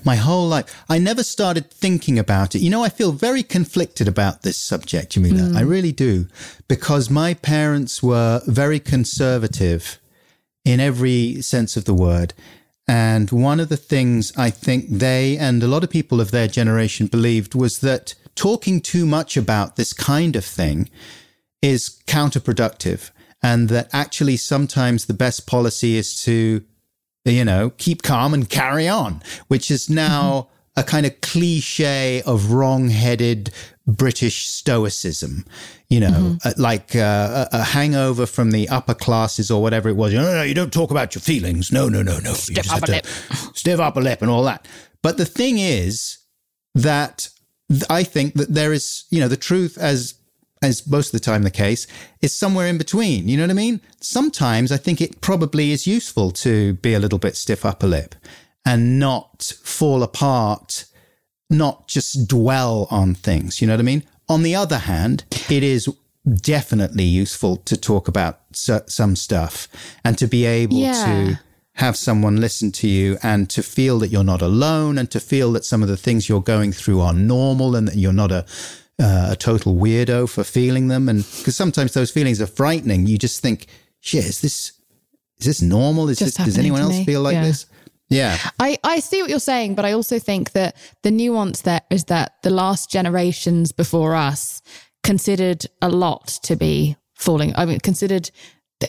[0.04, 0.84] My whole life.
[0.86, 2.60] I never started thinking about it.
[2.60, 5.48] You know, I feel very conflicted about this subject, Jamila.
[5.48, 5.56] Mm.
[5.56, 6.26] I really do.
[6.68, 9.98] Because my parents were very conservative
[10.64, 12.34] in every sense of the word.
[12.88, 16.48] And one of the things I think they and a lot of people of their
[16.48, 20.90] generation believed was that talking too much about this kind of thing
[21.60, 23.10] is counterproductive.
[23.42, 26.64] And that actually sometimes the best policy is to
[27.24, 29.94] you know, keep calm and carry on, which is mm-hmm.
[29.94, 33.50] now a kind of cliche of wrong headed
[33.86, 35.44] British stoicism,
[35.88, 39.96] you know, uh, like uh, a, a hangover from the upper classes or whatever it
[39.96, 40.12] was.
[40.12, 41.72] You know, no, no, you don't talk about your feelings.
[41.72, 42.32] No, no, no, no.
[42.32, 43.06] Stiff upper lip.
[43.54, 44.66] Stiff upper lip and all that.
[45.02, 46.18] But the thing is
[46.74, 47.28] that
[47.90, 50.14] I think that there is, you know, the truth as
[50.62, 51.86] as most of the time the case,
[52.20, 53.28] is somewhere in between.
[53.28, 53.80] You know what I mean?
[54.00, 58.14] Sometimes I think it probably is useful to be a little bit stiff upper lip
[58.64, 60.84] and not fall apart
[61.52, 63.60] not just dwell on things.
[63.60, 64.02] You know what I mean?
[64.28, 65.88] On the other hand, it is
[66.26, 69.68] definitely useful to talk about some stuff
[70.04, 71.04] and to be able yeah.
[71.04, 71.40] to
[71.74, 75.52] have someone listen to you and to feel that you're not alone and to feel
[75.52, 78.44] that some of the things you're going through are normal and that you're not a
[79.00, 83.16] uh, a total weirdo for feeling them and because sometimes those feelings are frightening you
[83.16, 83.66] just think
[84.00, 84.72] shit is this
[85.38, 87.42] is this normal is this, does anyone else feel like yeah.
[87.42, 87.66] this
[88.12, 88.38] yeah.
[88.58, 92.04] I, I see what you're saying, but I also think that the nuance there is
[92.04, 94.62] that the last generations before us
[95.02, 97.52] considered a lot to be falling.
[97.56, 98.30] I mean, considered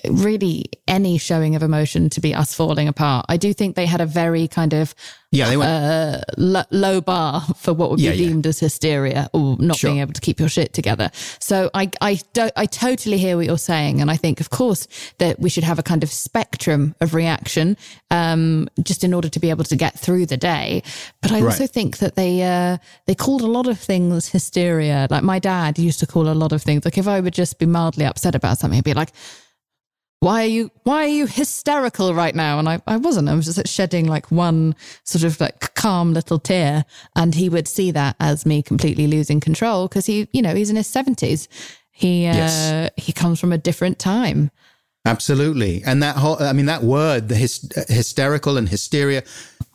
[0.10, 3.25] really any showing of emotion to be us falling apart.
[3.29, 4.95] I do think they had a very kind of
[5.34, 8.49] yeah, they went uh, l- low bar for what would be yeah, deemed yeah.
[8.49, 9.89] as hysteria or not sure.
[9.89, 11.10] being able to keep your shit together.
[11.39, 14.88] So I I don't I totally hear what you're saying, and I think of course
[15.17, 17.77] that we should have a kind of spectrum of reaction,
[18.12, 20.84] um, just in order to be able to get through the day.
[21.23, 21.45] But I right.
[21.45, 22.77] also think that they uh,
[23.08, 25.08] they called a lot of things hysteria.
[25.10, 26.86] Like my dad used to call a lot of things.
[26.86, 29.12] Like if I would just be mildly upset about something, he'd be like
[30.23, 32.57] why are you why are you hysterical right now?
[32.57, 33.29] And I, I wasn't.
[33.29, 36.86] I was just shedding like one sort of like calm little tear.
[37.15, 40.69] And he would see that as me completely losing control because he you know he's
[40.69, 41.47] in his 70s
[41.91, 42.91] he uh, yes.
[42.97, 44.49] he comes from a different time.
[45.05, 45.83] Absolutely.
[45.86, 49.23] And that whole i mean that word the hys- hysterical and hysteria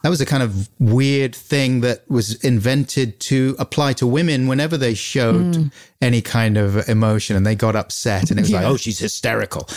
[0.02, 4.76] that was a kind of weird thing that was invented to apply to women whenever
[4.76, 5.72] they showed mm.
[6.00, 8.60] any kind of emotion and they got upset and it was yeah.
[8.60, 9.68] like oh she's hysterical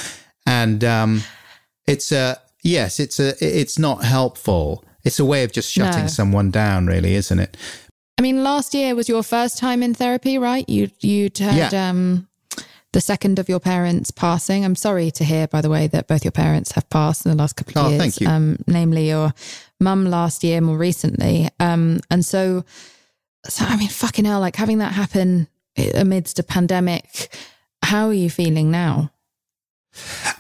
[0.46, 1.22] and um,
[1.88, 4.84] it's a yes, it's a it's not helpful.
[5.04, 6.08] It's a way of just shutting no.
[6.08, 7.58] someone down, really, isn't it?
[8.18, 10.68] I mean, last year was your first time in therapy, right?
[10.70, 11.90] You you'd had yeah.
[11.90, 12.28] um,
[12.94, 14.64] the second of your parents passing.
[14.64, 17.38] I'm sorry to hear, by the way, that both your parents have passed in the
[17.38, 18.02] last couple of oh, years.
[18.02, 18.28] Thank you.
[18.28, 19.34] Um, namely, your
[19.80, 21.50] mum last year, more recently.
[21.60, 22.64] Um, and so,
[23.48, 25.48] so I mean, fucking hell, like having that happen
[25.96, 27.36] amidst a pandemic.
[27.84, 29.12] How are you feeling now?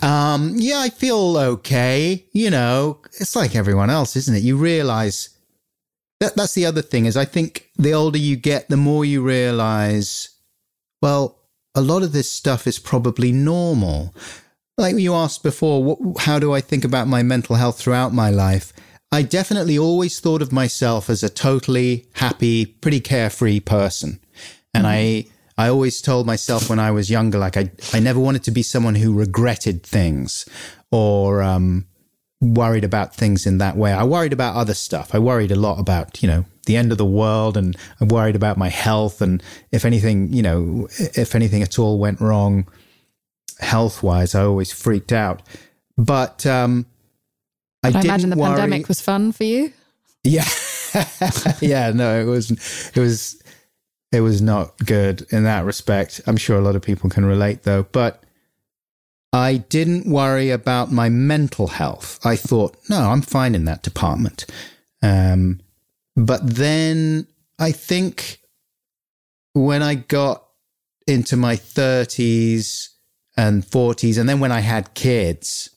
[0.01, 2.25] Um, yeah, I feel okay.
[2.31, 4.43] You know, it's like everyone else, isn't it?
[4.43, 5.29] You realize
[6.19, 9.21] that that's the other thing is I think the older you get, the more you
[9.21, 10.29] realize,
[11.01, 11.39] well,
[11.75, 14.13] a lot of this stuff is probably normal.
[14.77, 18.29] Like you asked before, what, how do I think about my mental health throughout my
[18.29, 18.73] life?
[19.11, 24.19] I definitely always thought of myself as a totally happy, pretty carefree person.
[24.73, 25.27] And mm-hmm.
[25.27, 25.30] I
[25.61, 28.63] I always told myself when I was younger, like I, I never wanted to be
[28.63, 30.49] someone who regretted things
[30.89, 31.85] or um,
[32.41, 33.93] worried about things in that way.
[33.93, 35.13] I worried about other stuff.
[35.13, 38.35] I worried a lot about, you know, the end of the world and I worried
[38.35, 39.21] about my health.
[39.21, 42.67] And if anything, you know, if anything at all went wrong
[43.59, 45.43] health wise, I always freaked out.
[45.95, 46.87] But um,
[47.83, 48.55] I, I imagine the worry.
[48.55, 49.73] pandemic was fun for you.
[50.23, 50.47] Yeah.
[51.61, 52.49] yeah, no, it was,
[52.95, 53.40] it was,
[54.11, 56.21] it was not good in that respect.
[56.27, 57.83] I'm sure a lot of people can relate though.
[57.83, 58.23] But
[59.33, 62.19] I didn't worry about my mental health.
[62.25, 64.45] I thought, no, I'm fine in that department.
[65.01, 65.61] Um,
[66.15, 68.39] but then I think
[69.53, 70.45] when I got
[71.07, 72.89] into my 30s
[73.37, 75.69] and 40s, and then when I had kids,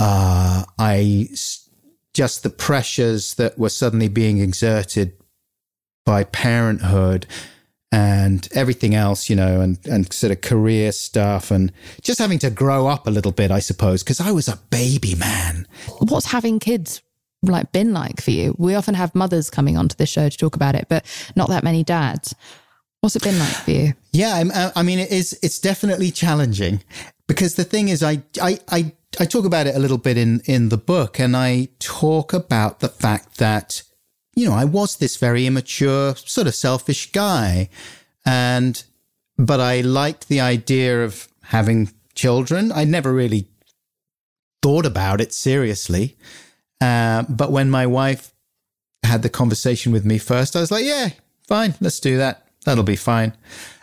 [0.00, 1.28] uh, I
[2.12, 5.12] just the pressures that were suddenly being exerted
[6.08, 7.26] by parenthood
[7.92, 12.48] and everything else, you know, and, and sort of career stuff and just having to
[12.48, 15.68] grow up a little bit, I suppose, because I was a baby man.
[15.98, 17.02] What's having kids
[17.42, 18.54] like been like for you?
[18.56, 21.04] We often have mothers coming onto the show to talk about it, but
[21.36, 22.34] not that many dads.
[23.02, 23.92] What's it been like for you?
[24.10, 25.38] Yeah, I, uh, I mean, it is.
[25.42, 26.82] It's definitely challenging
[27.26, 30.40] because the thing is, I, I, I, I talk about it a little bit in
[30.46, 33.82] in the book, and I talk about the fact that
[34.38, 37.68] you know, I was this very immature, sort of selfish guy.
[38.24, 38.80] And,
[39.36, 42.70] but I liked the idea of having children.
[42.70, 43.48] I never really
[44.62, 46.16] thought about it seriously.
[46.80, 48.32] Uh, but when my wife
[49.02, 51.08] had the conversation with me first, I was like, yeah,
[51.48, 52.46] fine, let's do that.
[52.64, 53.32] That'll be fine.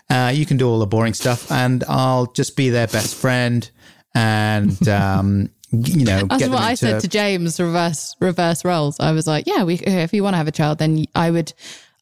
[0.10, 3.70] Uh, you can do all the boring stuff, and I'll just be their best friend.
[4.14, 5.50] And um,
[5.84, 7.60] you know, that's what I said to James.
[7.60, 9.00] Reverse reverse roles.
[9.00, 11.54] I was like, yeah, we, if you want to have a child, then I would.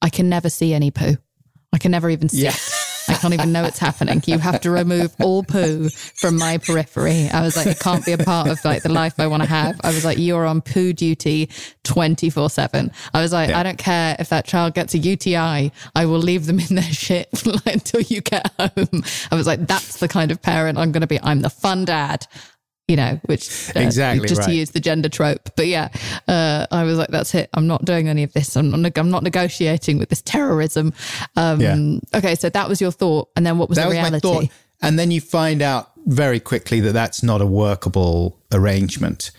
[0.02, 1.16] I can never see any poo.
[1.72, 2.50] I can never even see yeah.
[2.50, 2.84] it.
[3.10, 4.22] I can't even know it's happening.
[4.26, 7.28] You have to remove all poo from my periphery.
[7.30, 9.50] I was like, it can't be a part of like the life I want to
[9.50, 9.80] have.
[9.84, 11.50] I was like, you're on poo duty
[11.84, 12.92] 24 seven.
[13.14, 13.60] I was like, yeah.
[13.60, 15.72] I don't care if that child gets a UTI.
[15.96, 17.30] I will leave them in their shit
[17.66, 19.04] until you get home.
[19.32, 21.20] I was like, that's the kind of parent I'm going to be.
[21.22, 22.26] I'm the fun dad.
[22.88, 24.50] You know, which uh, Exactly just right.
[24.50, 25.50] to use the gender trope.
[25.56, 25.90] But yeah,
[26.28, 27.50] uh, I was like, that's it.
[27.54, 28.56] I'm not doing any of this.
[28.56, 30.94] I'm not, I'm not negotiating with this terrorism.
[31.36, 31.78] Um, Yeah.
[32.14, 34.28] Okay, so that was your thought, and then what was that the was reality?
[34.28, 34.50] my thought.
[34.82, 39.32] And then you find out very quickly that that's not a workable arrangement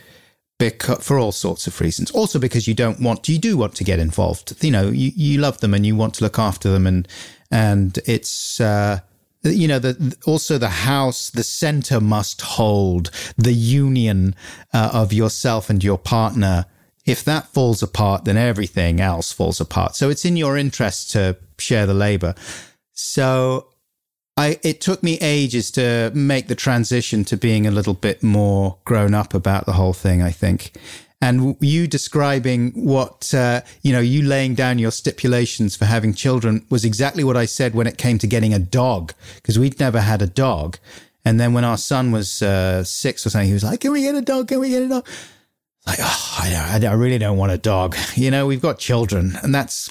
[0.59, 2.11] because, for all sorts of reasons.
[2.12, 4.64] Also because you don't want, you do want to get involved.
[4.64, 6.86] You know, you, you love them and you want to look after them.
[6.86, 7.07] And,
[7.51, 9.01] and it's, uh,
[9.45, 14.34] you know, the, also the house, the center must hold the union
[14.72, 16.66] uh, of yourself and your partner.
[17.07, 19.95] If that falls apart, then everything else falls apart.
[19.97, 22.34] So it's in your interest to share the labor.
[22.92, 23.68] So
[24.36, 28.78] I it took me ages to make the transition to being a little bit more
[28.84, 30.22] grown up about the whole thing.
[30.22, 30.76] I think,
[31.24, 36.66] and you describing what uh, you know, you laying down your stipulations for having children
[36.68, 40.02] was exactly what I said when it came to getting a dog because we'd never
[40.02, 40.76] had a dog.
[41.24, 44.02] And then when our son was uh, six or something, he was like, "Can we
[44.02, 44.48] get a dog?
[44.48, 45.08] Can we get a dog?"
[45.86, 47.96] Like, oh, I, I really don't want a dog.
[48.16, 49.90] You know, we've got children, and that's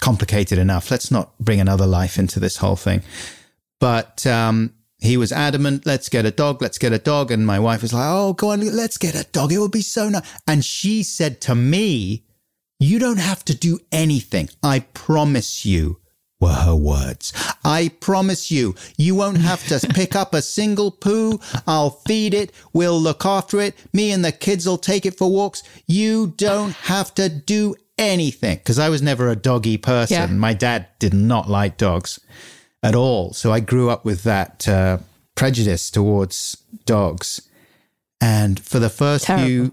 [0.00, 0.90] complicated enough.
[0.90, 3.02] Let's not bring another life into this whole thing.
[3.78, 7.32] But um, he was adamant, let's get a dog, let's get a dog.
[7.32, 9.52] And my wife was like, oh, go on, let's get a dog.
[9.52, 10.22] It would be so nice.
[10.46, 12.24] And she said to me,
[12.78, 14.48] you don't have to do anything.
[14.62, 15.98] I promise you,
[16.38, 17.32] were her words.
[17.64, 21.40] I promise you, you won't have to pick up a single poo.
[21.66, 22.52] I'll feed it.
[22.72, 23.76] We'll look after it.
[23.92, 25.64] Me and the kids will take it for walks.
[25.86, 28.58] You don't have to do anything.
[28.58, 30.16] Because I was never a doggy person.
[30.16, 30.26] Yeah.
[30.26, 32.20] My dad did not like dogs
[32.82, 33.32] at all.
[33.32, 34.98] So I grew up with that uh,
[35.34, 37.48] prejudice towards dogs.
[38.20, 39.46] And for the first Terrible.
[39.46, 39.72] few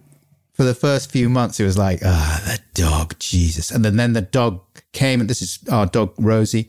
[0.60, 3.72] for the first few months, it was like, ah, the dog, Jesus.
[3.72, 4.60] And then, then the dog
[4.92, 6.68] came, and this is our dog, Rosie,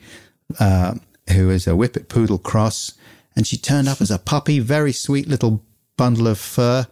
[0.61, 0.95] uh,
[1.33, 2.93] who is a Whippet Poodle cross.
[3.35, 5.65] And she turned up as a puppy, very sweet little
[5.97, 6.87] bundle of fur.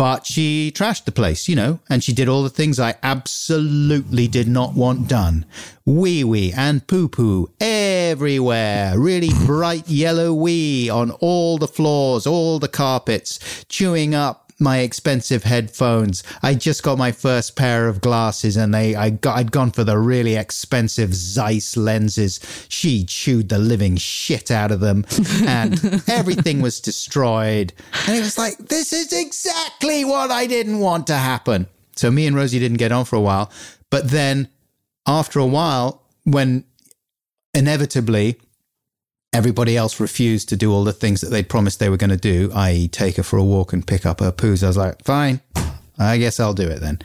[0.00, 4.28] But she trashed the place, you know, and she did all the things I absolutely
[4.28, 5.44] did not want done.
[5.84, 8.98] Wee wee and poo poo everywhere.
[8.98, 15.44] Really bright yellow wee on all the floors, all the carpets, chewing up my expensive
[15.44, 16.22] headphones.
[16.42, 19.84] I just got my first pair of glasses and they I got I'd gone for
[19.84, 22.40] the really expensive Zeiss lenses.
[22.68, 25.04] She chewed the living shit out of them
[25.46, 27.72] and everything was destroyed.
[28.06, 31.66] And it was like this is exactly what I didn't want to happen.
[31.96, 33.50] So me and Rosie didn't get on for a while,
[33.90, 34.48] but then
[35.06, 36.64] after a while when
[37.54, 38.38] inevitably
[39.32, 42.16] everybody else refused to do all the things that they'd promised they were going to
[42.16, 44.62] do, i.e., take her for a walk and pick up her poos.
[44.62, 45.40] I was like, fine,
[45.98, 46.98] I guess I'll do it then.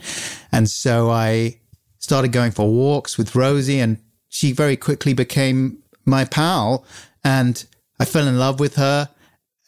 [0.52, 1.60] And so I
[2.00, 3.98] started going for walks with Rosie, and
[4.30, 6.86] she very quickly became my pal.
[7.24, 7.64] And
[8.00, 9.10] I fell in love with her.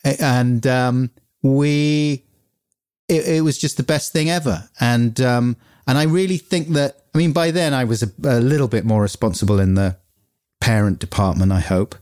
[0.04, 2.24] And um, we,
[3.10, 4.70] it, it was just the best thing ever.
[4.80, 8.40] And, um, and I really think that, I mean, by then I was a, a
[8.40, 9.98] little bit more responsible in the
[10.60, 11.96] parent department, I hope.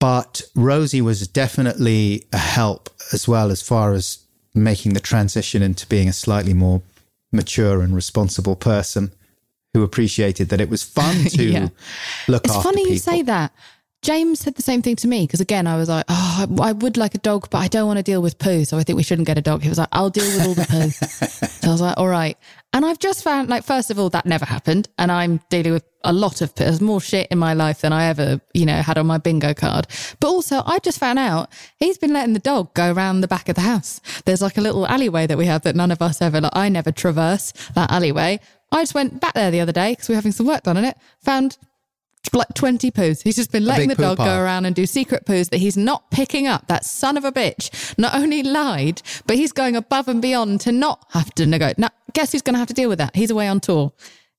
[0.00, 4.18] But Rosie was definitely a help as well as far as
[4.54, 6.82] making the transition into being a slightly more
[7.32, 9.12] mature and responsible person
[9.74, 11.68] who appreciated that it was fun to Yeah.
[12.26, 12.92] look It's funny people.
[12.94, 13.52] you say that.
[14.02, 16.96] James said the same thing to me because again, I was like, oh, I, would
[16.96, 19.02] like a dog, but I don't want to deal with poo, so I think we
[19.02, 19.62] shouldn't get a dog.
[19.62, 20.90] He was like, I'll deal with all the poo.
[21.60, 22.38] so I was like, all right.
[22.72, 25.84] And I've just found, like, first of all, that never happened, and I'm dealing with
[26.02, 26.64] a lot of poo.
[26.64, 29.52] There's more shit in my life than I ever, you know, had on my bingo
[29.52, 29.86] card.
[30.18, 33.50] But also, I just found out he's been letting the dog go around the back
[33.50, 34.00] of the house.
[34.24, 36.70] There's like a little alleyway that we have that none of us ever, like, I
[36.70, 38.40] never traverse that alleyway.
[38.72, 40.76] I just went back there the other day because we were having some work done
[40.76, 40.96] on it.
[41.24, 41.58] Found
[42.32, 43.22] like 20 poos.
[43.22, 46.10] He's just been letting the dog go around and do secret poos that he's not
[46.10, 46.68] picking up.
[46.68, 50.72] That son of a bitch not only lied, but he's going above and beyond to
[50.72, 51.78] not have to negotiate.
[51.78, 53.16] Now, guess who's going to have to deal with that?
[53.16, 53.92] He's away on tour.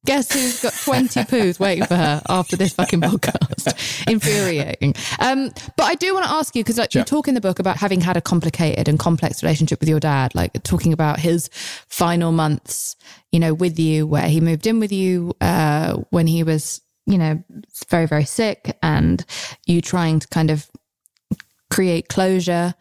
[0.03, 4.07] Guess who's got 20 poos waiting for her after this fucking podcast?
[4.11, 4.95] Infuriating.
[5.19, 7.59] Um, but I do want to ask you, because like, you talk in the book
[7.59, 11.49] about having had a complicated and complex relationship with your dad, like talking about his
[11.88, 12.95] final months,
[13.32, 17.18] you know, with you, where he moved in with you uh, when he was, you
[17.18, 17.43] know,
[17.89, 19.26] very, very sick, and
[19.66, 20.70] you trying to kind of
[21.70, 22.74] create closure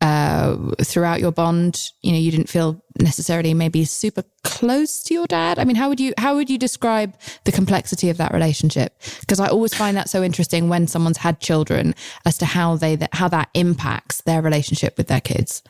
[0.00, 1.90] uh, throughout your bond.
[2.02, 5.58] You know, you didn't feel necessarily maybe super close to your dad.
[5.58, 7.14] I mean, how would you how would you describe
[7.44, 9.00] the complexity of that relationship?
[9.20, 12.98] Because I always find that so interesting when someone's had children as to how they
[13.12, 15.62] how that impacts their relationship with their kids.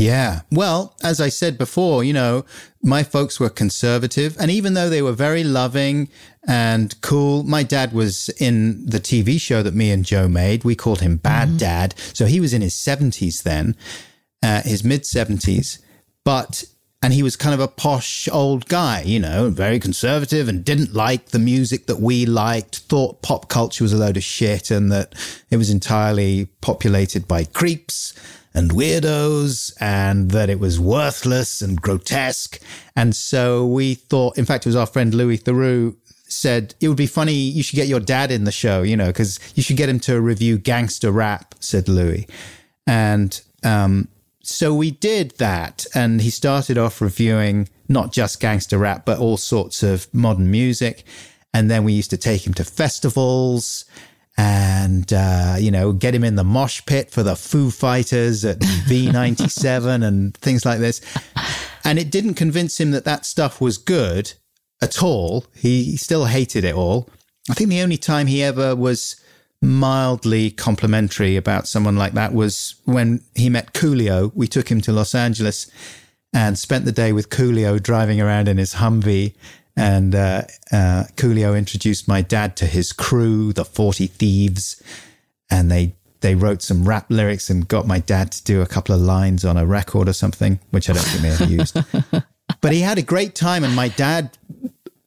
[0.00, 0.40] Yeah.
[0.50, 2.44] Well, as I said before, you know,
[2.82, 4.36] my folks were conservative.
[4.40, 6.08] And even though they were very loving
[6.48, 10.64] and cool, my dad was in the TV show that me and Joe made.
[10.64, 11.94] We called him Bad Dad.
[12.14, 13.76] So he was in his 70s then.
[14.42, 15.80] uh, his mid 70s,
[16.24, 16.64] but
[17.02, 20.92] and he was kind of a posh old guy, you know, very conservative and didn't
[20.94, 24.92] like the music that we liked, thought pop culture was a load of shit and
[24.92, 25.14] that
[25.50, 28.12] it was entirely populated by creeps
[28.54, 32.60] and weirdos and that it was worthless and grotesque.
[32.96, 35.96] And so we thought, in fact, it was our friend Louis Theroux
[36.26, 37.34] said it would be funny.
[37.34, 40.00] You should get your dad in the show, you know, because you should get him
[40.00, 42.26] to review gangster rap, said Louis.
[42.86, 44.08] And, um,
[44.42, 49.36] so we did that, and he started off reviewing not just gangster rap, but all
[49.36, 51.04] sorts of modern music.
[51.52, 53.84] And then we used to take him to festivals
[54.40, 58.58] and, uh, you know, get him in the mosh pit for the Foo Fighters at
[58.58, 61.02] V97 and things like this.
[61.84, 64.32] And it didn't convince him that that stuff was good
[64.80, 65.44] at all.
[65.54, 67.10] He still hated it all.
[67.50, 69.20] I think the only time he ever was
[69.60, 74.32] mildly complimentary about someone like that was when he met Coolio.
[74.34, 75.70] We took him to Los Angeles
[76.32, 79.34] and spent the day with Coolio driving around in his Humvee.
[79.76, 80.42] And uh,
[80.72, 84.82] uh, Coolio introduced my dad to his crew, the 40 Thieves.
[85.50, 88.94] And they, they wrote some rap lyrics and got my dad to do a couple
[88.94, 91.78] of lines on a record or something, which I don't think they ever used.
[92.60, 93.64] but he had a great time.
[93.64, 94.36] And my dad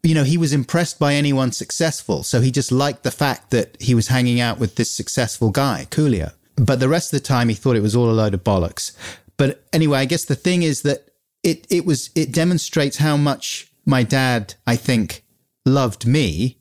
[0.04, 2.24] you know, he was impressed by anyone successful.
[2.24, 5.88] So he just liked the fact that he was hanging out with this successful guy,
[5.90, 6.34] Coolio.
[6.58, 8.96] But the rest of the time, he thought it was all a load of bollocks.
[9.38, 11.10] But anyway, I guess the thing is that
[11.42, 15.24] it, it was, it demonstrates how much my dad, I think,
[15.66, 16.60] loved me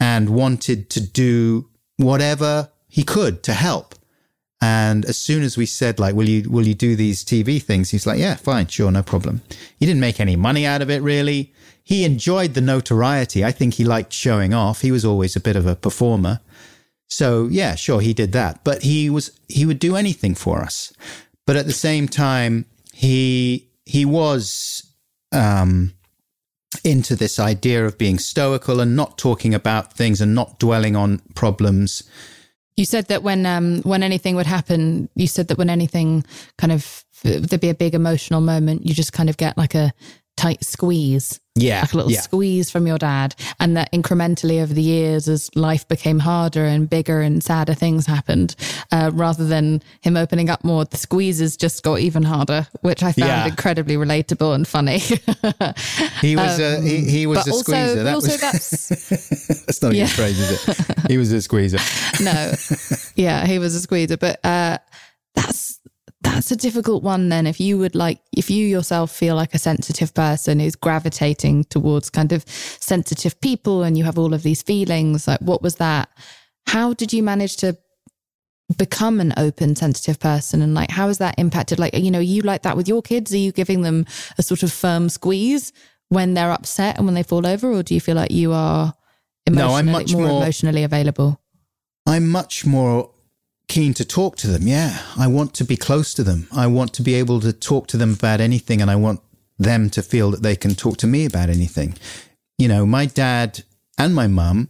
[0.00, 3.94] and wanted to do whatever he could to help.
[4.60, 7.90] And as soon as we said, like, will you, will you do these TV things?
[7.90, 9.42] He's like, yeah, fine, sure, no problem.
[9.78, 11.52] He didn't make any money out of it, really
[11.84, 13.44] he enjoyed the notoriety.
[13.44, 14.80] I think he liked showing off.
[14.80, 16.40] He was always a bit of a performer.
[17.08, 18.64] So yeah, sure, he did that.
[18.64, 20.94] But he was he would do anything for us.
[21.46, 24.90] But at the same time, he he was
[25.30, 25.92] um,
[26.84, 31.20] into this idea of being stoical and not talking about things and not dwelling on
[31.34, 32.02] problems.
[32.76, 36.24] You said that when um, when anything would happen, you said that when anything
[36.58, 39.92] kind of there'd be a big emotional moment, you just kind of get like a
[40.36, 41.40] tight squeeze.
[41.56, 41.82] Yeah.
[41.82, 42.20] Like a little yeah.
[42.20, 43.36] squeeze from your dad.
[43.60, 48.06] And that incrementally over the years, as life became harder and bigger and sadder things
[48.06, 48.56] happened,
[48.90, 53.12] uh, rather than him opening up more, the squeezes just got even harder, which I
[53.12, 53.46] found yeah.
[53.46, 54.98] incredibly relatable and funny.
[56.20, 58.02] he was um, a, he, he was a also, squeezer.
[58.02, 58.88] That also was, that's,
[59.66, 60.04] that's not yeah.
[60.04, 61.10] a phrase, is it?
[61.10, 61.78] He was a squeezer.
[62.22, 62.52] no.
[63.14, 64.16] Yeah, he was a squeezer.
[64.16, 64.78] But uh,
[66.34, 69.58] that's a difficult one then if you would like if you yourself feel like a
[69.58, 74.60] sensitive person who's gravitating towards kind of sensitive people and you have all of these
[74.60, 76.08] feelings like what was that?
[76.66, 77.76] How did you manage to
[78.76, 80.60] become an open sensitive person?
[80.60, 83.32] And like how has that impacted like you know you like that with your kids?
[83.32, 84.04] Are you giving them
[84.36, 85.72] a sort of firm squeeze
[86.08, 88.92] when they're upset and when they fall over or do you feel like you are
[89.46, 91.40] emotionally, no, I'm much more, more emotionally available?
[92.06, 93.13] I'm much more
[93.68, 94.66] keen to talk to them.
[94.66, 96.48] Yeah, I want to be close to them.
[96.52, 99.20] I want to be able to talk to them about anything, and I want
[99.58, 101.96] them to feel that they can talk to me about anything.
[102.58, 103.64] You know, my dad
[103.98, 104.68] and my mum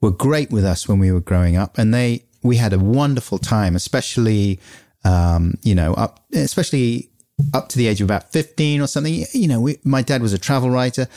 [0.00, 3.38] were great with us when we were growing up, and they we had a wonderful
[3.38, 4.60] time, especially
[5.04, 7.10] um, you know up especially
[7.54, 9.24] up to the age of about fifteen or something.
[9.32, 11.08] You know, we, my dad was a travel writer,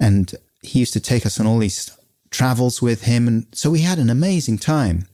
[0.00, 1.90] and he used to take us on all these
[2.30, 5.06] travels with him, and so we had an amazing time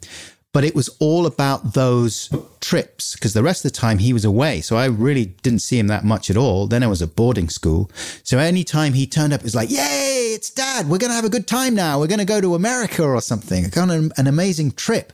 [0.54, 4.24] but it was all about those trips because the rest of the time he was
[4.24, 4.60] away.
[4.60, 6.68] So I really didn't see him that much at all.
[6.68, 7.90] Then I was at boarding school.
[8.22, 10.88] So anytime he turned up, it was like, yay, it's dad.
[10.88, 11.98] We're going to have a good time now.
[11.98, 13.68] We're going to go to America or something.
[13.70, 15.12] Kind of an amazing trip.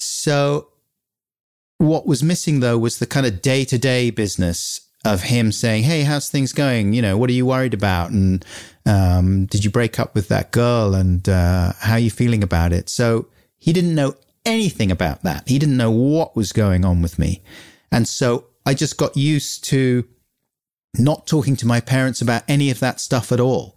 [0.00, 0.66] So
[1.78, 5.84] what was missing though was the kind of day to day business of him saying,
[5.84, 6.92] Hey, how's things going?
[6.92, 8.10] You know, what are you worried about?
[8.10, 8.44] And,
[8.84, 10.96] um, did you break up with that girl?
[10.96, 12.88] And, uh, how are you feeling about it?
[12.88, 13.28] So,
[13.58, 15.48] he didn't know anything about that.
[15.48, 17.42] He didn't know what was going on with me.
[17.90, 20.04] And so I just got used to
[20.98, 23.76] not talking to my parents about any of that stuff at all.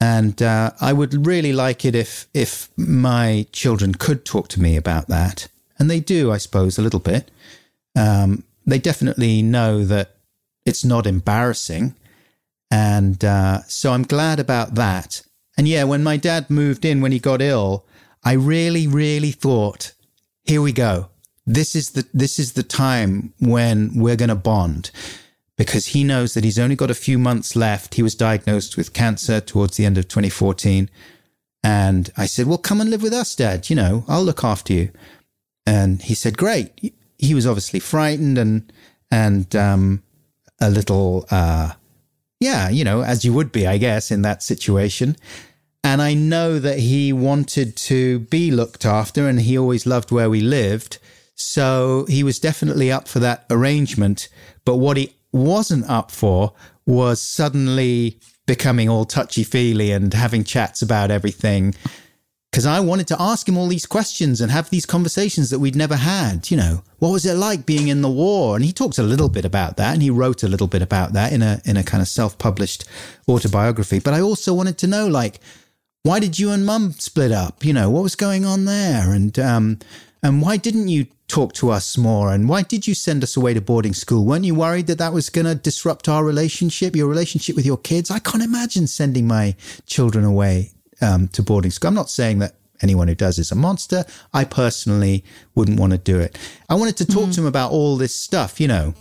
[0.00, 4.76] And uh, I would really like it if if my children could talk to me
[4.76, 5.46] about that,
[5.78, 7.30] and they do, I suppose, a little bit.
[7.94, 10.16] Um, they definitely know that
[10.66, 11.94] it's not embarrassing,
[12.68, 15.22] and uh, so I'm glad about that.
[15.56, 17.84] And yeah, when my dad moved in when he got ill,
[18.24, 19.92] I really, really thought,
[20.44, 21.08] here we go.
[21.44, 24.90] This is the, this is the time when we're going to bond
[25.56, 27.94] because he knows that he's only got a few months left.
[27.94, 30.88] He was diagnosed with cancer towards the end of 2014.
[31.64, 33.70] And I said, well, come and live with us, dad.
[33.70, 34.90] You know, I'll look after you.
[35.66, 36.94] And he said, great.
[37.18, 38.72] He was obviously frightened and,
[39.10, 40.02] and um,
[40.60, 41.72] a little, uh,
[42.40, 45.16] yeah, you know, as you would be, I guess, in that situation.
[45.84, 50.30] And I know that he wanted to be looked after and he always loved where
[50.30, 50.98] we lived.
[51.34, 54.28] So he was definitely up for that arrangement.
[54.64, 56.52] But what he wasn't up for
[56.86, 61.74] was suddenly becoming all touchy feely and having chats about everything.
[62.50, 65.74] Because I wanted to ask him all these questions and have these conversations that we'd
[65.74, 66.50] never had.
[66.50, 68.56] You know, what was it like being in the war?
[68.56, 71.14] And he talked a little bit about that, and he wrote a little bit about
[71.14, 72.84] that in a in a kind of self published
[73.26, 74.00] autobiography.
[74.00, 75.40] But I also wanted to know, like,
[76.02, 77.64] why did you and Mum split up?
[77.64, 79.12] You know, what was going on there?
[79.12, 79.78] And um,
[80.22, 82.32] and why didn't you talk to us more?
[82.32, 84.24] And why did you send us away to boarding school?
[84.24, 87.78] Weren't you worried that that was going to disrupt our relationship, your relationship with your
[87.78, 88.10] kids?
[88.10, 91.88] I can't imagine sending my children away um, to boarding school.
[91.88, 94.04] I'm not saying that anyone who does is a monster.
[94.34, 95.24] I personally
[95.54, 96.36] wouldn't want to do it.
[96.68, 97.30] I wanted to talk mm-hmm.
[97.32, 98.94] to him about all this stuff, you know,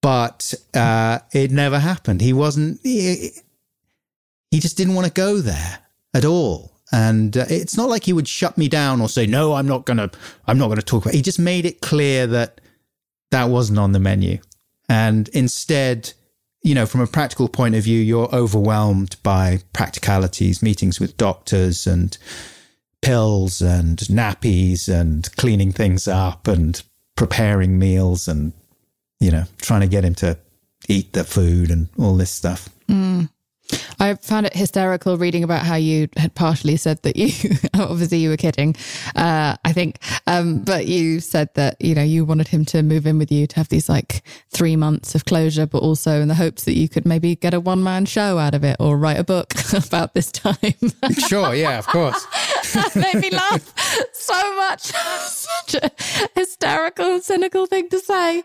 [0.00, 2.20] but uh, it never happened.
[2.20, 3.30] He wasn't, he,
[4.50, 5.79] he just didn't want to go there
[6.14, 6.72] at all.
[6.92, 9.86] And uh, it's not like he would shut me down or say, no, I'm not
[9.86, 10.10] going to,
[10.46, 11.18] I'm not going to talk about it.
[11.18, 12.60] He just made it clear that
[13.30, 14.38] that wasn't on the menu.
[14.88, 16.12] And instead,
[16.62, 21.86] you know, from a practical point of view, you're overwhelmed by practicalities, meetings with doctors
[21.86, 22.18] and
[23.02, 26.82] pills and nappies and cleaning things up and
[27.16, 28.52] preparing meals and,
[29.20, 30.36] you know, trying to get him to
[30.88, 32.68] eat the food and all this stuff.
[32.88, 33.30] Mm.
[33.98, 38.30] I found it hysterical reading about how you had partially said that you, obviously, you
[38.30, 38.76] were kidding,
[39.16, 43.06] uh, I think, um, but you said that you know you wanted him to move
[43.06, 46.34] in with you to have these like three months of closure, but also in the
[46.34, 49.18] hopes that you could maybe get a one man show out of it or write
[49.18, 49.52] a book
[49.86, 50.56] about this time.
[51.28, 52.24] sure, yeah, of course.
[52.74, 53.74] that made me laugh
[54.30, 54.80] so much.
[54.90, 55.90] Such a
[56.34, 58.38] hysterical, cynical thing to say.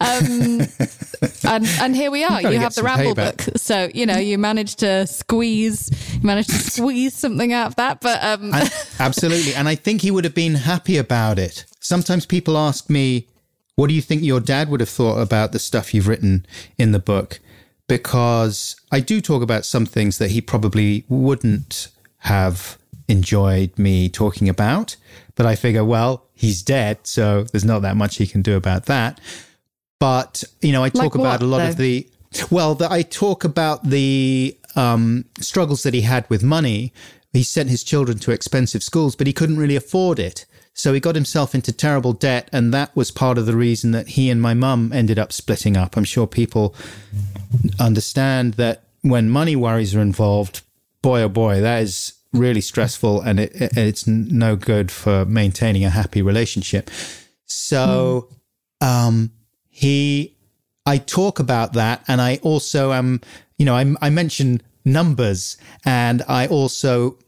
[0.00, 0.60] Um,
[1.44, 2.42] and and here we are.
[2.42, 6.58] You have the ramble book, so you know you managed to squeeze, you managed to
[6.70, 8.00] squeeze something out of that.
[8.00, 8.54] But um...
[8.54, 11.64] and, absolutely, and I think he would have been happy about it.
[11.80, 13.28] Sometimes people ask me,
[13.74, 16.46] "What do you think your dad would have thought about the stuff you've written
[16.78, 17.40] in the book?"
[17.88, 21.88] Because I do talk about some things that he probably wouldn't
[22.18, 22.78] have
[23.08, 24.96] enjoyed me talking about.
[25.34, 28.86] But I figure, well, he's dead, so there's not that much he can do about
[28.86, 29.20] that.
[29.98, 31.68] But, you know, I talk like about what, a lot though?
[31.68, 32.10] of the,
[32.50, 36.92] well, the, I talk about the um, struggles that he had with money.
[37.32, 40.44] He sent his children to expensive schools, but he couldn't really afford it.
[40.74, 44.08] So he got himself into terrible debt, and that was part of the reason that
[44.08, 45.96] he and my mum ended up splitting up.
[45.96, 46.74] I'm sure people
[47.78, 50.62] understand that when money worries are involved,
[51.02, 55.84] boy oh boy, that is really stressful and it, it, it's no good for maintaining
[55.84, 56.90] a happy relationship.
[57.46, 58.28] So,
[58.82, 58.86] mm.
[58.86, 59.32] um,
[59.68, 60.36] he,
[60.86, 63.20] I talk about that and I also am,
[63.58, 67.18] you know, I, I mention numbers and I also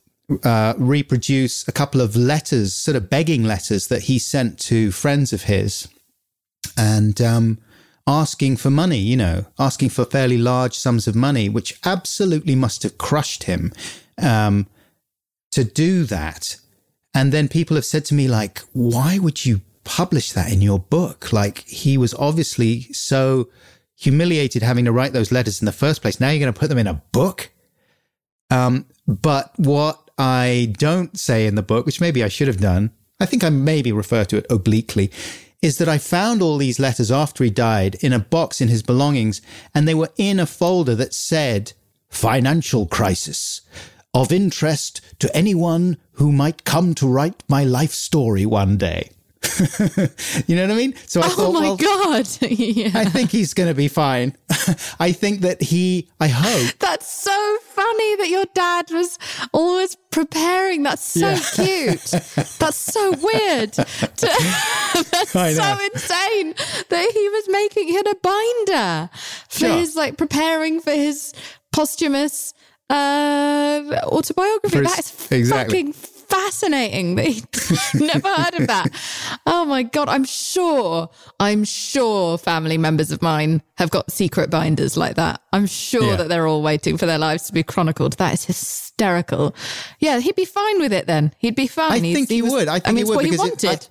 [0.42, 5.32] uh, reproduce a couple of letters, sort of begging letters that he sent to friends
[5.32, 5.88] of his
[6.76, 7.58] and, um,
[8.06, 12.82] asking for money, you know, asking for fairly large sums of money, which absolutely must
[12.82, 13.72] have crushed him.
[14.18, 14.66] Um,
[15.54, 16.56] to do that.
[17.14, 20.80] And then people have said to me, like, why would you publish that in your
[20.80, 21.32] book?
[21.32, 23.48] Like, he was obviously so
[23.96, 26.18] humiliated having to write those letters in the first place.
[26.18, 27.50] Now you're going to put them in a book.
[28.50, 32.90] Um, but what I don't say in the book, which maybe I should have done,
[33.20, 35.12] I think I maybe refer to it obliquely,
[35.62, 38.82] is that I found all these letters after he died in a box in his
[38.82, 39.40] belongings,
[39.72, 41.72] and they were in a folder that said
[42.10, 43.60] financial crisis
[44.14, 49.10] of interest to anyone who might come to write my life story one day.
[50.46, 50.94] you know what I mean?
[51.06, 52.90] So I thought, oh thought, my well, god, yeah.
[52.94, 54.36] I think he's going to be fine.
[54.98, 56.78] I think that he, I hope.
[56.78, 59.18] That's so funny that your dad was
[59.52, 60.82] always preparing.
[60.82, 61.40] That's so yeah.
[61.52, 62.04] cute.
[62.58, 63.72] That's so weird.
[63.72, 66.54] that's so insane
[66.88, 69.10] that he was making, had a binder
[69.48, 69.76] for sure.
[69.76, 71.34] his, like, preparing for his
[71.72, 72.53] posthumous
[72.90, 74.80] uh, autobiography.
[74.80, 75.92] That is exactly.
[75.92, 75.92] fucking
[76.28, 77.14] fascinating.
[77.94, 78.88] Never heard of that.
[79.46, 80.08] Oh my God.
[80.08, 81.08] I'm sure,
[81.40, 85.40] I'm sure family members of mine have got secret binders like that.
[85.52, 86.16] I'm sure yeah.
[86.16, 88.14] that they're all waiting for their lives to be chronicled.
[88.14, 89.54] That is hysterical.
[90.00, 91.34] Yeah, he'd be fine with it then.
[91.38, 91.92] He'd be fine.
[91.92, 92.68] I He's, think he, was, would.
[92.68, 93.16] I think I mean, he would.
[93.16, 93.64] what he wanted.
[93.64, 93.90] It,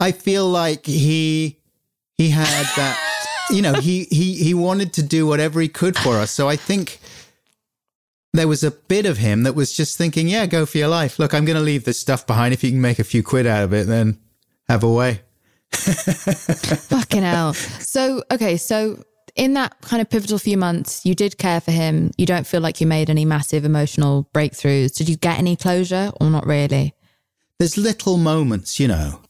[0.00, 1.60] I, I feel like he,
[2.16, 2.98] he had that,
[3.50, 6.30] you know, he, he, he wanted to do whatever he could for us.
[6.30, 7.00] So I think,
[8.34, 11.20] there was a bit of him that was just thinking, yeah, go for your life.
[11.20, 12.52] Look, I'm going to leave this stuff behind.
[12.52, 14.18] If you can make a few quid out of it, then
[14.68, 15.20] have a way.
[15.70, 17.54] Fucking hell.
[17.54, 19.04] So, okay, so
[19.36, 22.10] in that kind of pivotal few months, you did care for him.
[22.18, 24.96] You don't feel like you made any massive emotional breakthroughs.
[24.96, 26.92] Did you get any closure or not really?
[27.60, 29.20] There's little moments, you know.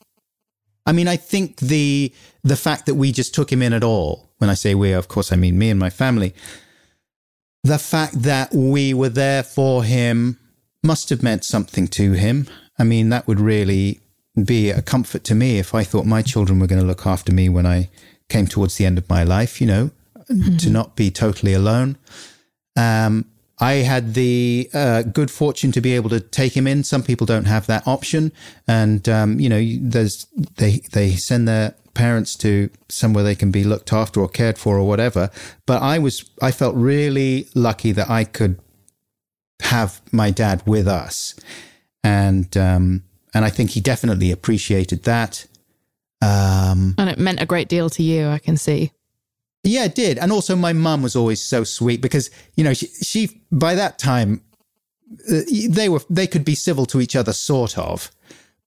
[0.87, 4.31] I mean, I think the the fact that we just took him in at all,
[4.39, 6.35] when I say we, of course I mean me and my family,
[7.65, 10.39] the fact that we were there for him
[10.83, 12.47] must have meant something to him.
[12.79, 14.01] I mean, that would really
[14.45, 17.33] be a comfort to me if I thought my children were going to look after
[17.33, 17.89] me when I
[18.29, 19.91] came towards the end of my life, you know,
[20.31, 20.57] mm-hmm.
[20.59, 21.97] to not be totally alone.
[22.77, 23.25] Um,
[23.59, 26.83] I had the uh, good fortune to be able to take him in.
[26.83, 28.33] Some people don't have that option,
[28.67, 30.27] and um, you know, there's
[30.57, 34.77] they they send their parents to somewhere they can be looked after or cared for
[34.77, 35.31] or whatever.
[35.67, 38.59] But I was I felt really lucky that I could
[39.63, 41.35] have my dad with us,
[42.03, 45.47] and um, and I think he definitely appreciated that.
[46.21, 48.91] Um, and it meant a great deal to you, I can see.
[49.65, 50.19] Yeah, it did.
[50.19, 53.99] And also, my mum was always so sweet because, you know, she, she by that
[53.99, 54.43] time,
[55.31, 58.11] uh, they were, they could be civil to each other, sort of,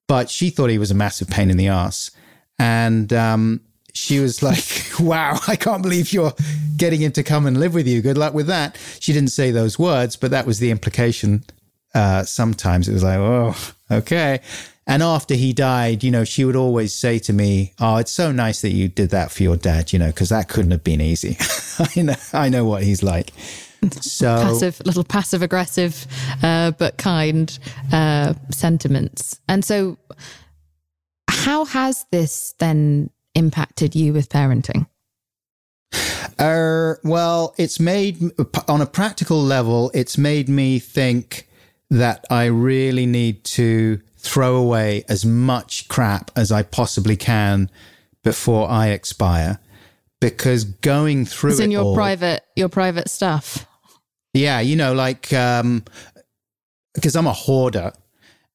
[0.08, 2.12] but she thought he was a massive pain in the ass.
[2.58, 3.62] And, um,
[3.93, 4.64] she was like,
[5.00, 6.34] wow, I can't believe you're
[6.78, 8.02] getting him to come and live with you.
[8.02, 8.78] Good luck with that.
[9.00, 11.43] She didn't say those words, but that was the implication.
[11.93, 13.56] Uh, sometimes it was like, oh,
[13.91, 14.41] okay.
[14.88, 18.31] And after he died, you know, she would always say to me, "Oh, it's so
[18.31, 21.01] nice that you did that for your dad," you know, because that couldn't have been
[21.01, 21.38] easy.
[21.79, 23.33] I know, I know what he's like.
[24.01, 26.07] So passive, little passive aggressive,
[26.41, 27.57] uh, but kind
[27.91, 29.39] uh, sentiments.
[29.47, 29.97] And so,
[31.29, 34.88] how has this then impacted you with parenting?
[36.39, 38.31] Uh, well, it's made
[38.67, 39.91] on a practical level.
[39.93, 41.47] It's made me think
[41.89, 47.69] that I really need to throw away as much crap as I possibly can
[48.23, 49.59] before I expire.
[50.19, 53.67] Because going through it's in your all, private your private stuff.
[54.34, 55.84] Yeah, you know, like um
[56.93, 57.93] because I'm a hoarder.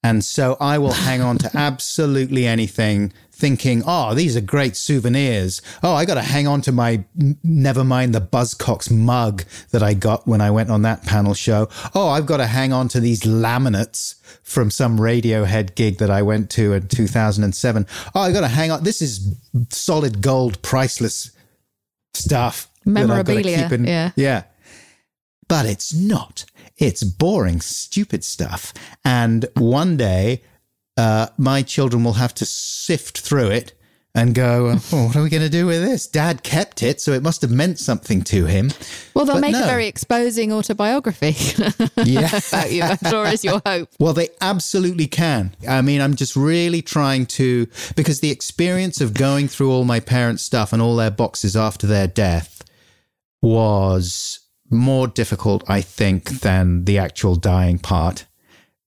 [0.04, 3.12] And so I will hang on to absolutely anything
[3.42, 5.60] thinking, oh, these are great souvenirs.
[5.82, 7.02] Oh, I got to hang on to my,
[7.42, 11.68] never mind the Buzzcocks mug that I got when I went on that panel show.
[11.92, 14.14] Oh, I've got to hang on to these laminates
[14.44, 17.84] from some Radiohead gig that I went to in 2007.
[18.14, 18.84] Oh, I got to hang on.
[18.84, 19.34] This is
[19.70, 21.32] solid gold, priceless
[22.14, 22.70] stuff.
[22.84, 23.68] Memorabilia.
[23.72, 24.12] In, yeah.
[24.14, 24.44] Yeah.
[25.48, 26.44] But it's not.
[26.76, 28.72] It's boring, stupid stuff.
[29.04, 30.42] And one day
[30.96, 33.72] uh, my children will have to sift through it
[34.14, 36.06] and go, oh, what are we going to do with this?
[36.06, 38.70] Dad kept it, so it must have meant something to him.
[39.14, 39.62] Well, they'll but make no.
[39.62, 41.34] a very exposing autobiography
[42.04, 42.28] yeah.
[42.48, 43.88] about you, I'm sure is your hope.
[43.98, 45.56] Well, they absolutely can.
[45.66, 47.66] I mean, I'm just really trying to,
[47.96, 51.86] because the experience of going through all my parents' stuff and all their boxes after
[51.86, 52.62] their death
[53.40, 54.40] was
[54.70, 58.26] more difficult, I think, than the actual dying part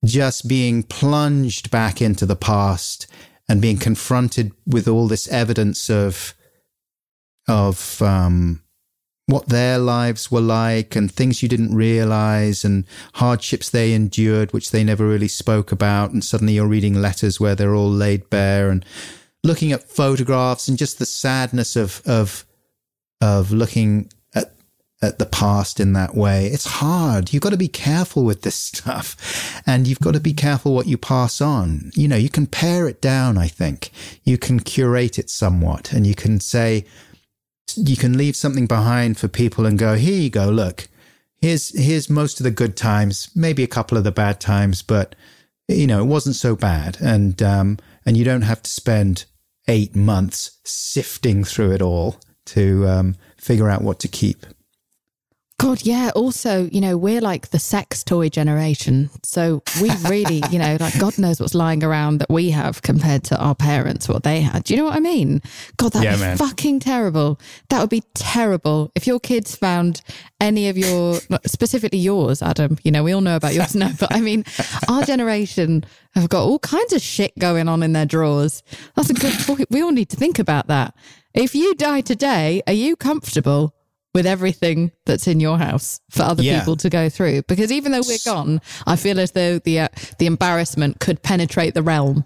[0.05, 3.07] just being plunged back into the past
[3.47, 6.33] and being confronted with all this evidence of
[7.47, 8.61] of um,
[9.27, 12.85] what their lives were like and things you didn't realize and
[13.15, 16.11] hardships they endured which they never really spoke about.
[16.11, 18.85] And suddenly you're reading letters where they're all laid bare and
[19.43, 22.45] looking at photographs and just the sadness of of
[23.21, 24.09] of looking
[25.01, 26.47] at the past in that way.
[26.47, 27.33] It's hard.
[27.33, 30.87] You've got to be careful with this stuff and you've got to be careful what
[30.87, 31.91] you pass on.
[31.95, 33.91] You know, you can pare it down, I think.
[34.23, 36.85] You can curate it somewhat and you can say,
[37.75, 40.87] you can leave something behind for people and go, here you go, look,
[41.41, 45.15] here's, here's most of the good times, maybe a couple of the bad times, but
[45.67, 46.97] you know, it wasn't so bad.
[47.01, 49.25] And, um, and you don't have to spend
[49.67, 54.45] eight months sifting through it all to, um, figure out what to keep.
[55.57, 56.11] God, yeah.
[56.15, 59.09] Also, you know, we're like the sex toy generation.
[59.23, 63.23] So we really, you know, like God knows what's lying around that we have compared
[63.25, 64.65] to our parents, what they had.
[64.65, 65.41] Do you know what I mean?
[65.77, 66.37] God, that'd yeah, be man.
[66.37, 67.39] fucking terrible.
[67.69, 68.91] That would be terrible.
[68.95, 70.01] If your kids found
[70.41, 74.13] any of your, specifically yours, Adam, you know, we all know about yours now, but
[74.13, 74.43] I mean,
[74.89, 75.85] our generation
[76.15, 78.61] have got all kinds of shit going on in their drawers.
[78.95, 79.67] That's a good point.
[79.69, 80.95] We all need to think about that.
[81.33, 83.73] If you die today, are you comfortable?
[84.15, 86.59] With everything that's in your house for other yeah.
[86.59, 87.41] people to go through.
[87.43, 89.87] Because even though we're gone, I feel as though the uh,
[90.17, 92.23] the embarrassment could penetrate the realm.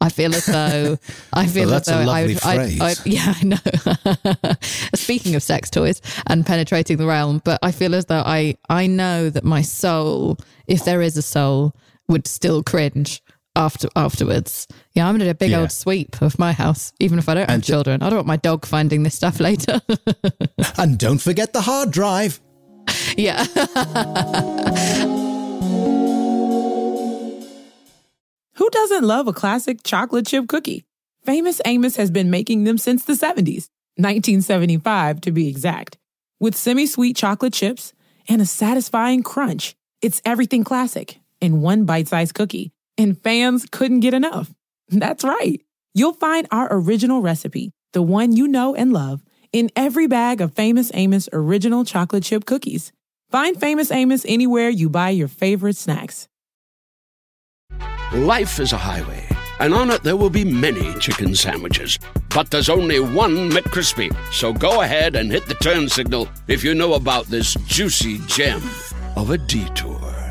[0.00, 0.98] I feel as though
[1.32, 4.54] I feel well, as though I, I, I, yeah, I know.
[4.94, 8.86] Speaking of sex toys and penetrating the realm, but I feel as though I I
[8.86, 10.38] know that my soul,
[10.68, 11.74] if there is a soul,
[12.08, 13.20] would still cringe
[13.56, 14.66] after afterwards.
[14.94, 15.60] Yeah, I'm gonna do a big Yeah.
[15.60, 18.02] old sweep of my house, even if I don't have And- children.
[18.02, 19.80] I don't want my dog finding this stuff later.
[20.78, 22.40] And don't forget the hard drive.
[23.16, 23.44] yeah.
[28.56, 30.84] Who doesn't love a classic chocolate chip cookie?
[31.24, 35.96] Famous Amos has been making them since the 70s, 1975 to be exact.
[36.40, 37.92] With semi sweet chocolate chips
[38.28, 42.72] and a satisfying crunch, it's everything classic in one bite sized cookie,
[43.02, 44.52] and fans couldn't get enough.
[44.88, 45.60] That's right.
[45.94, 49.22] You'll find our original recipe, the one you know and love,
[49.52, 52.92] in every bag of Famous Amos original chocolate chip cookies.
[53.30, 56.28] Find Famous Amos anywhere you buy your favorite snacks.
[58.12, 59.26] Life is a highway,
[59.58, 61.98] and on it there will be many chicken sandwiches.
[62.34, 64.14] But there's only one McCrispy.
[64.32, 68.62] So go ahead and hit the turn signal if you know about this juicy gem
[69.16, 70.21] of a detour.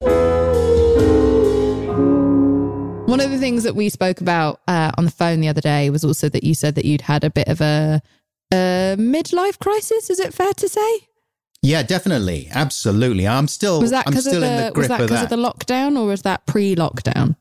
[0.00, 0.10] One
[3.20, 6.04] of the things that we spoke about uh, on the phone the other day was
[6.04, 8.02] also that you said that you'd had a bit of a,
[8.52, 10.10] a midlife crisis.
[10.10, 10.98] Is it fair to say?
[11.62, 12.48] Yeah, definitely.
[12.52, 13.26] Absolutely.
[13.26, 15.30] I'm still Was that I'm because of still the, in the was that because of
[15.30, 17.36] the lockdown, or was that pre-lockdown?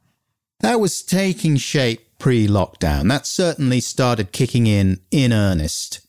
[0.62, 3.10] That was taking shape pre lockdown.
[3.10, 5.99] That certainly started kicking in in earnest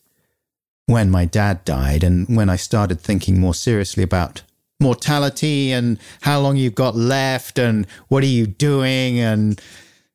[0.86, 4.42] when my dad died and when I started thinking more seriously about
[4.80, 9.60] mortality and how long you've got left and what are you doing and,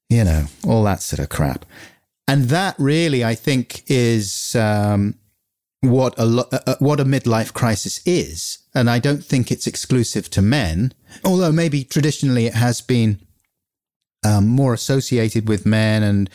[0.09, 1.65] you know, all that sort of crap.
[2.27, 5.15] And that really, I think, is um,
[5.81, 8.59] what a lo- uh, what a midlife crisis is.
[8.73, 10.93] And I don't think it's exclusive to men,
[11.25, 13.19] although maybe traditionally it has been
[14.23, 16.29] um, more associated with men and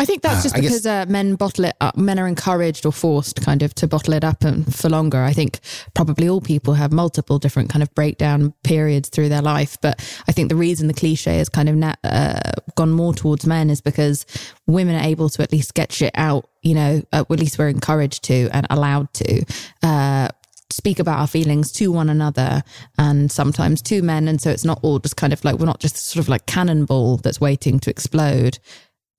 [0.00, 1.96] I think that's Uh, just guess- because uh, men bottle it up.
[1.96, 5.22] Men are encouraged or forced, kind of, to bottle it up and for longer.
[5.22, 5.60] I think
[5.94, 9.76] probably all people have multiple different kind of breakdown periods through their life.
[9.82, 12.40] But I think the reason the cliche has kind of na- uh,
[12.76, 14.24] gone more towards men is because
[14.66, 16.48] women are able to at least get shit out.
[16.62, 19.44] You know, uh, at least we're encouraged to and allowed to.
[19.82, 20.28] Uh,
[20.72, 22.62] speak about our feelings to one another
[22.96, 25.80] and sometimes to men and so it's not all just kind of like we're not
[25.80, 28.56] just sort of like cannonball that's waiting to explode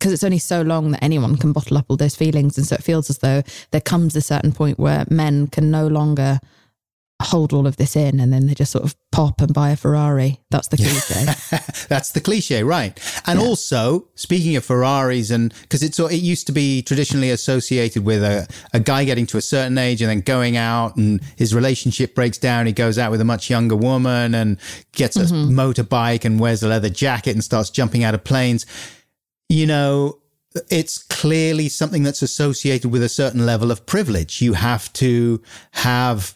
[0.01, 2.57] because it's only so long that anyone can bottle up all those feelings.
[2.57, 5.85] And so it feels as though there comes a certain point where men can no
[5.85, 6.39] longer
[7.21, 9.75] hold all of this in and then they just sort of pop and buy a
[9.75, 10.39] Ferrari.
[10.49, 11.25] That's the cliche.
[11.87, 12.99] That's the cliche, right?
[13.27, 18.23] And also, speaking of Ferraris, and because it's it used to be traditionally associated with
[18.23, 22.15] a, a guy getting to a certain age and then going out, and his relationship
[22.15, 22.65] breaks down.
[22.65, 24.57] He goes out with a much younger woman and
[24.93, 25.51] gets a mm-hmm.
[25.51, 28.65] motorbike and wears a leather jacket and starts jumping out of planes.
[29.51, 30.19] You know,
[30.69, 34.41] it's clearly something that's associated with a certain level of privilege.
[34.41, 35.41] You have to
[35.71, 36.35] have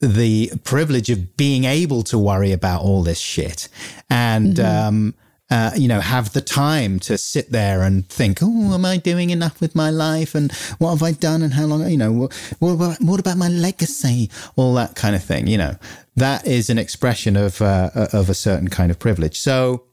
[0.00, 3.68] the privilege of being able to worry about all this shit
[4.10, 5.14] and um
[5.50, 9.28] uh, you know, have the time to sit there and think, oh, am I doing
[9.28, 10.34] enough with my life?
[10.34, 11.42] And what have I done?
[11.42, 14.30] And how long, you know, what, what, about, what about my legacy?
[14.56, 15.76] All that kind of thing, you know,
[16.16, 19.38] that is an expression of, uh, of a certain kind of privilege.
[19.38, 19.84] So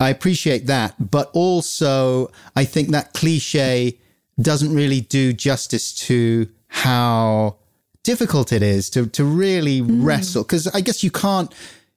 [0.00, 1.10] I appreciate that.
[1.10, 3.98] But also, I think that cliche
[4.40, 7.56] doesn't really do justice to how
[8.04, 10.04] difficult it is to to really hmm.
[10.04, 11.52] wrestle because I guess you can't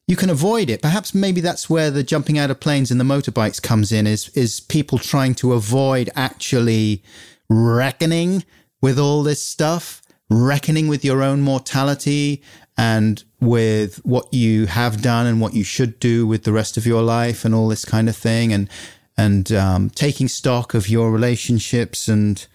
[0.07, 0.81] you can avoid it.
[0.81, 4.29] Perhaps maybe that's where the jumping out of planes and the motorbikes comes in is
[4.29, 7.03] is people trying to avoid actually
[7.49, 8.43] reckoning
[8.81, 12.41] with all this stuff, reckoning with your own mortality
[12.77, 16.85] and with what you have done and what you should do with the rest of
[16.85, 18.69] your life and all this kind of thing and
[19.17, 22.47] and um, taking stock of your relationships and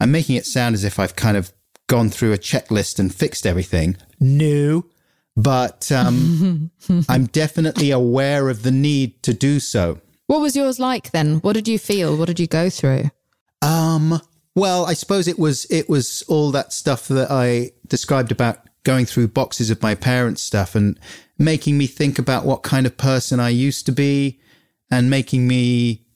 [0.00, 1.52] I'm making it sound as if I've kind of
[1.88, 3.96] gone through a checklist and fixed everything.
[4.20, 4.84] No,
[5.36, 6.70] but um,
[7.08, 10.00] I'm definitely aware of the need to do so.
[10.26, 11.36] what was yours like then?
[11.38, 12.16] What did you feel?
[12.16, 13.10] What did you go through?
[13.62, 14.20] Um,
[14.54, 19.06] well, I suppose it was it was all that stuff that I described about going
[19.06, 20.98] through boxes of my parents' stuff and
[21.38, 24.40] making me think about what kind of person I used to be
[24.90, 26.06] and making me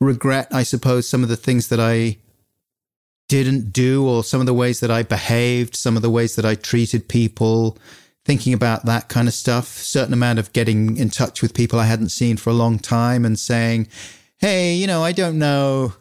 [0.00, 2.18] regret, I suppose, some of the things that I
[3.28, 6.44] didn't do or some of the ways that I behaved, some of the ways that
[6.44, 7.76] I treated people,
[8.24, 11.86] thinking about that kind of stuff, certain amount of getting in touch with people I
[11.86, 13.88] hadn't seen for a long time and saying,
[14.38, 15.94] Hey, you know, I don't know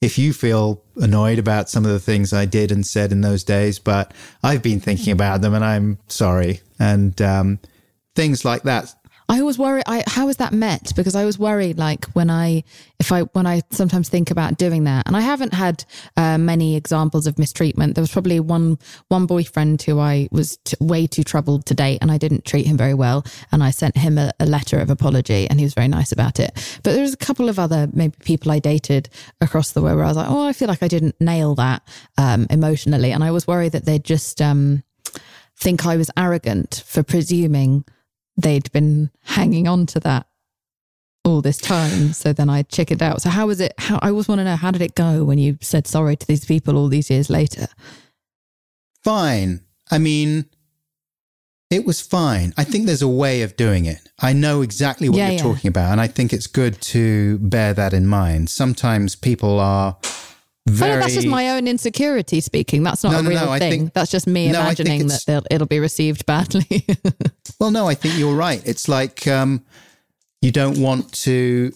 [0.00, 3.42] if you feel annoyed about some of the things I did and said in those
[3.42, 6.60] days, but I've been thinking about them and I'm sorry.
[6.78, 7.58] And um,
[8.14, 8.94] things like that.
[9.30, 9.82] I always worry.
[9.86, 10.92] I how is that met?
[10.96, 12.64] Because I was worried, like when I,
[12.98, 15.84] if I, when I sometimes think about doing that, and I haven't had
[16.16, 17.94] uh, many examples of mistreatment.
[17.94, 21.98] There was probably one one boyfriend who I was t- way too troubled to date,
[22.00, 23.22] and I didn't treat him very well,
[23.52, 26.40] and I sent him a, a letter of apology, and he was very nice about
[26.40, 26.52] it.
[26.82, 29.10] But there was a couple of other maybe people I dated
[29.42, 31.82] across the way where I was like, oh, I feel like I didn't nail that
[32.16, 34.84] um, emotionally, and I was worried that they'd just um,
[35.54, 37.84] think I was arrogant for presuming
[38.38, 40.26] they'd been hanging on to that
[41.24, 42.12] all this time.
[42.14, 43.20] So then I chickened out.
[43.20, 43.74] So how was it?
[43.78, 46.26] How I always want to know how did it go when you said sorry to
[46.26, 47.66] these people all these years later?
[49.04, 49.60] Fine.
[49.90, 50.46] I mean,
[51.70, 52.52] it was fine.
[52.56, 54.00] I think there's a way of doing it.
[54.20, 55.42] I know exactly what Yeah, you're yeah.
[55.42, 58.48] talking about, and I think it's good to bear that in mind.
[58.50, 59.96] Sometimes people are
[60.70, 60.94] very.
[60.94, 62.82] know that's just my own insecurity speaking.
[62.82, 63.70] That's not No, a no, real no, thing.
[63.70, 66.86] think- that's just me imagining that it'll be received badly.
[67.60, 68.62] Well, no, I think you're right.
[68.64, 69.64] It's like um,
[70.40, 71.72] you don't want to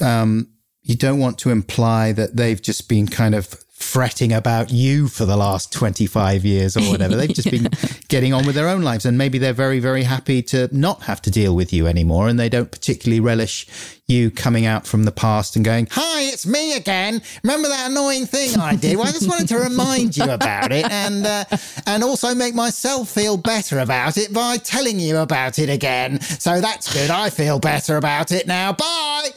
[0.00, 0.48] um,
[0.82, 3.52] you don't want to imply that they've just been kind of
[3.94, 7.14] fretting about you for the last 25 years or whatever.
[7.14, 7.68] They've just been
[8.08, 11.22] getting on with their own lives and maybe they're very very happy to not have
[11.22, 13.68] to deal with you anymore and they don't particularly relish
[14.08, 17.22] you coming out from the past and going, "Hi, it's me again.
[17.44, 18.96] Remember that annoying thing I did?
[18.96, 21.44] Well, I just wanted to remind you about it and uh,
[21.86, 26.20] and also make myself feel better about it by telling you about it again.
[26.20, 27.10] So that's good.
[27.10, 28.72] I feel better about it now.
[28.72, 29.30] Bye."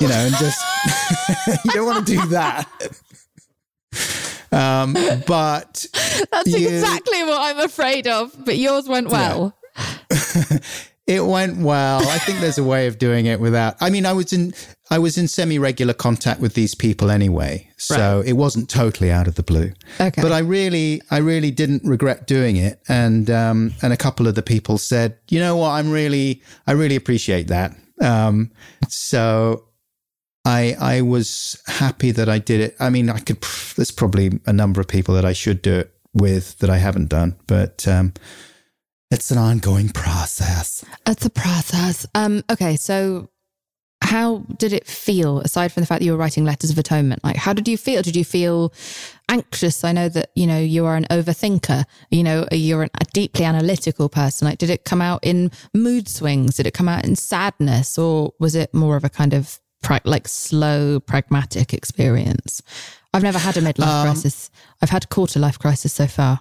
[0.00, 0.60] You know, and just
[1.64, 2.68] you don't want to do that.
[4.54, 4.94] Um,
[5.26, 5.86] but
[6.32, 8.32] that's you- exactly what I'm afraid of.
[8.44, 9.56] But yours went well.
[11.06, 12.06] it went well.
[12.08, 13.76] I think there's a way of doing it without.
[13.80, 14.54] I mean, I was in
[14.90, 19.26] I was in semi regular contact with these people anyway, so it wasn't totally out
[19.26, 19.72] of the blue.
[20.00, 20.22] Okay.
[20.22, 24.34] But I really, I really didn't regret doing it, and um, and a couple of
[24.34, 27.74] the people said, you know what, I'm really, I really appreciate that.
[28.00, 28.50] Um,
[28.88, 29.64] so.
[30.44, 32.76] I I was happy that I did it.
[32.78, 33.38] I mean, I could.
[33.76, 37.08] There's probably a number of people that I should do it with that I haven't
[37.08, 38.12] done, but um,
[39.10, 40.84] it's an ongoing process.
[41.06, 42.06] It's a process.
[42.14, 43.30] Um, okay, so
[44.02, 47.24] how did it feel aside from the fact that you were writing letters of atonement?
[47.24, 48.02] Like, how did you feel?
[48.02, 48.72] Did you feel
[49.30, 49.82] anxious?
[49.82, 51.84] I know that you know you are an overthinker.
[52.10, 54.46] You know you're an, a deeply analytical person.
[54.46, 56.56] Like, did it come out in mood swings?
[56.56, 60.00] Did it come out in sadness, or was it more of a kind of pra-
[60.04, 62.62] like slow, pragmatic experience?
[63.12, 64.50] I've never had a midlife Um, crisis.
[64.82, 66.40] I've had quarter life crisis so far.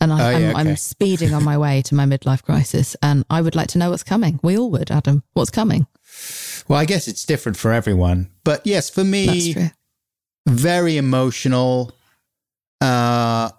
[0.00, 0.58] And I, Oh, I'm, yeah, okay.
[0.60, 3.90] I'm speeding on my way to my midlife crisis, and I would like to know
[3.90, 4.40] what's coming.
[4.42, 5.22] We all would, Adam.
[5.34, 5.86] What's coming?
[6.68, 9.70] Well, I guess it's different for everyone, but yes, for That's me, true.
[10.48, 11.92] very emotional.
[12.80, 13.50] Uh,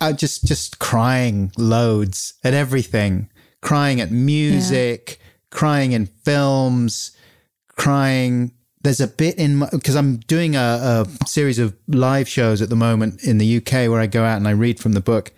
[0.00, 3.28] I, just just crying loads at everything,
[3.60, 5.18] crying at music,
[5.50, 7.10] crying in films,
[7.78, 8.52] crying.
[8.82, 12.76] There's a bit in because I'm doing a, a series of live shows at the
[12.76, 15.32] moment in the UK where I go out and I read from the book,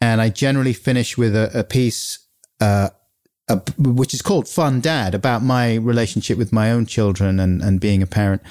[0.00, 2.18] and I generally finish with a, a piece
[2.60, 2.88] uh,
[3.48, 7.80] a, which is called Fun Dad, about my relationship with my own children and, and
[7.80, 8.42] being a parent.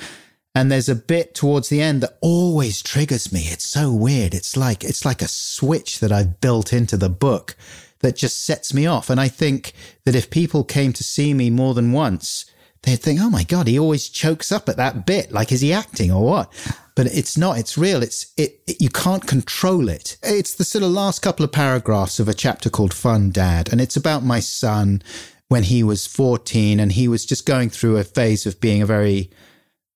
[0.54, 3.42] And there's a bit towards the end that always triggers me.
[3.42, 4.34] It's so weird.
[4.34, 7.58] It's like it's like a switch that I've built into the book
[8.00, 9.10] that just sets me off.
[9.10, 9.74] And I think
[10.06, 12.46] that if people came to see me more than once,
[12.86, 15.32] they'd think, "Oh my god, he always chokes up at that bit.
[15.32, 16.52] Like, is he acting or what?"
[16.96, 17.58] But it's not.
[17.58, 18.02] It's real.
[18.02, 18.82] It's it, it.
[18.82, 20.18] You can't control it.
[20.24, 23.82] It's the sort of last couple of paragraphs of a chapter called "Fun Dad," and
[23.82, 25.02] it's about my son
[25.48, 28.86] when he was 14 and he was just going through a phase of being a
[28.86, 29.30] very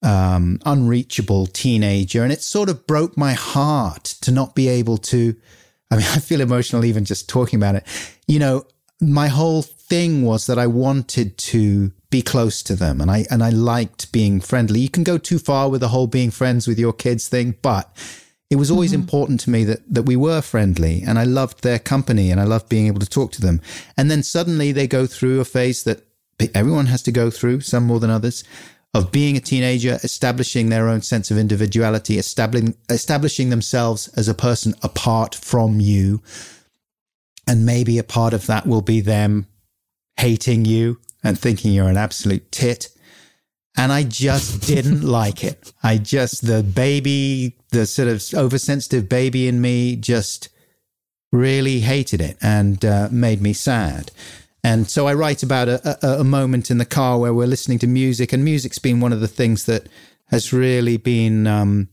[0.03, 2.23] um, unreachable teenager.
[2.23, 5.35] And it sort of broke my heart to not be able to.
[5.91, 7.83] I mean, I feel emotional even just talking about it.
[8.27, 8.65] You know,
[9.01, 13.43] my whole thing was that I wanted to be close to them and I and
[13.43, 14.79] I liked being friendly.
[14.79, 17.95] You can go too far with the whole being friends with your kids thing, but
[18.49, 19.01] it was always mm-hmm.
[19.01, 22.45] important to me that that we were friendly and I loved their company and I
[22.45, 23.61] loved being able to talk to them.
[23.95, 26.03] And then suddenly they go through a phase that
[26.55, 28.43] everyone has to go through, some more than others,
[28.93, 34.33] of being a teenager, establishing their own sense of individuality, establishing establishing themselves as a
[34.33, 36.23] person apart from you.
[37.45, 39.47] And maybe a part of that will be them
[40.17, 42.89] hating you and thinking you're an absolute tit.
[43.77, 45.73] And I just didn't like it.
[45.83, 50.49] I just, the baby, the sort of oversensitive baby in me just
[51.31, 54.11] really hated it and uh, made me sad.
[54.63, 57.79] And so I write about a, a, a moment in the car where we're listening
[57.79, 59.87] to music, and music's been one of the things that
[60.27, 61.87] has really been um,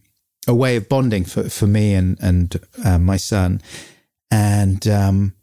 [0.49, 3.61] a way of bonding for, for me and and uh, my son.
[4.31, 5.36] And um,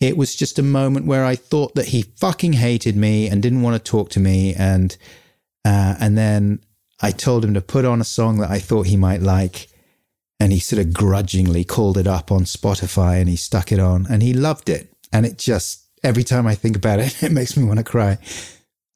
[0.00, 3.62] it was just a moment where I thought that he fucking hated me and didn't
[3.62, 4.54] want to talk to me.
[4.54, 4.96] And,
[5.64, 6.60] uh, and then
[7.00, 9.68] I told him to put on a song that I thought he might like.
[10.40, 14.06] And he sort of grudgingly called it up on Spotify and he stuck it on
[14.10, 14.92] and he loved it.
[15.12, 18.18] And it just, every time I think about it, it makes me want to cry.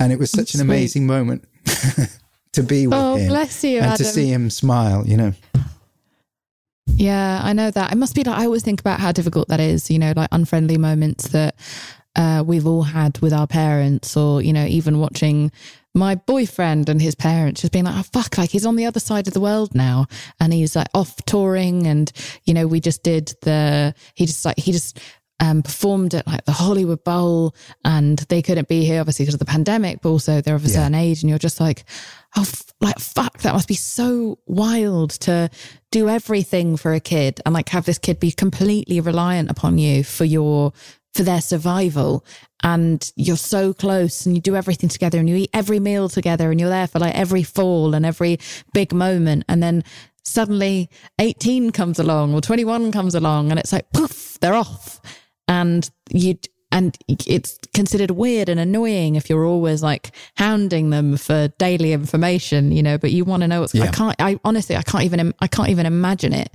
[0.01, 1.49] And it was such an amazing moment
[2.53, 3.28] to be with oh, him.
[3.28, 3.96] bless you, and Adam.
[3.99, 5.32] to see him smile, you know.
[6.95, 7.93] Yeah, I know that.
[7.93, 10.28] It must be like I always think about how difficult that is, you know, like
[10.32, 11.55] unfriendly moments that
[12.16, 15.53] uh, we've all had with our parents, or, you know, even watching
[15.95, 19.01] my boyfriend and his parents just being like, oh, fuck, like he's on the other
[19.01, 20.07] side of the world now
[20.41, 21.86] and he's like off touring.
[21.86, 22.11] And,
[22.45, 24.99] you know, we just did the, he just like, he just,
[25.41, 29.39] um, performed at like the Hollywood Bowl and they couldn't be here obviously because of
[29.41, 30.74] the pandemic, but also they're of a Yeah.
[30.74, 31.84] certain age and you're just like,
[32.37, 35.51] oh, f- like fuck, that must be so wild to
[35.91, 40.05] do everything for a kid and like have this kid be completely reliant upon you
[40.05, 40.72] for your
[41.14, 42.24] for their survival.
[42.62, 46.51] And you're so close and you do everything together and you eat every meal together
[46.51, 48.39] and you're there for like every fall and every
[48.72, 49.45] big moment.
[49.49, 49.85] And then
[50.24, 55.01] suddenly 18 comes along or 21 comes along and it's like poof they're off.
[55.47, 56.35] And you
[56.70, 62.70] and it's considered weird and annoying if you're always like hounding them for daily information
[62.72, 63.90] you know but you want to know what's i Yeah.
[63.90, 66.50] can't i honestly i can't even i can't even imagine it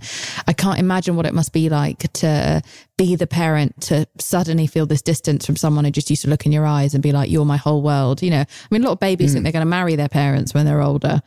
[0.48, 2.62] i can't imagine what it must be like to
[2.98, 6.46] be the parent to suddenly feel this distance from someone who just used to look
[6.46, 8.86] in your eyes and be like you're my whole world you know i mean a
[8.86, 9.34] lot of babies Mm.
[9.34, 11.22] think they're going to marry their parents when they're older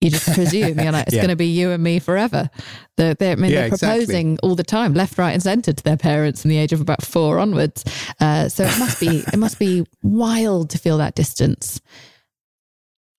[0.00, 1.22] you just presume you're like it's Yeah.
[1.22, 2.50] going to be you and me forever.
[2.96, 4.04] They're, they're, I mean, Yeah, they're exactly.
[4.06, 6.80] proposing all the time, left, right, and centre to their parents from the age of
[6.80, 7.84] about four onwards.
[8.20, 11.80] Uh, so it must be it must be wild to feel that distance.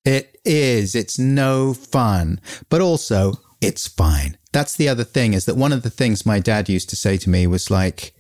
[0.03, 0.93] It is.
[0.95, 4.38] It's no fun, but also it's fine.
[4.53, 7.17] That's the other thing is that one of the things my dad used to say
[7.17, 8.13] to me was like,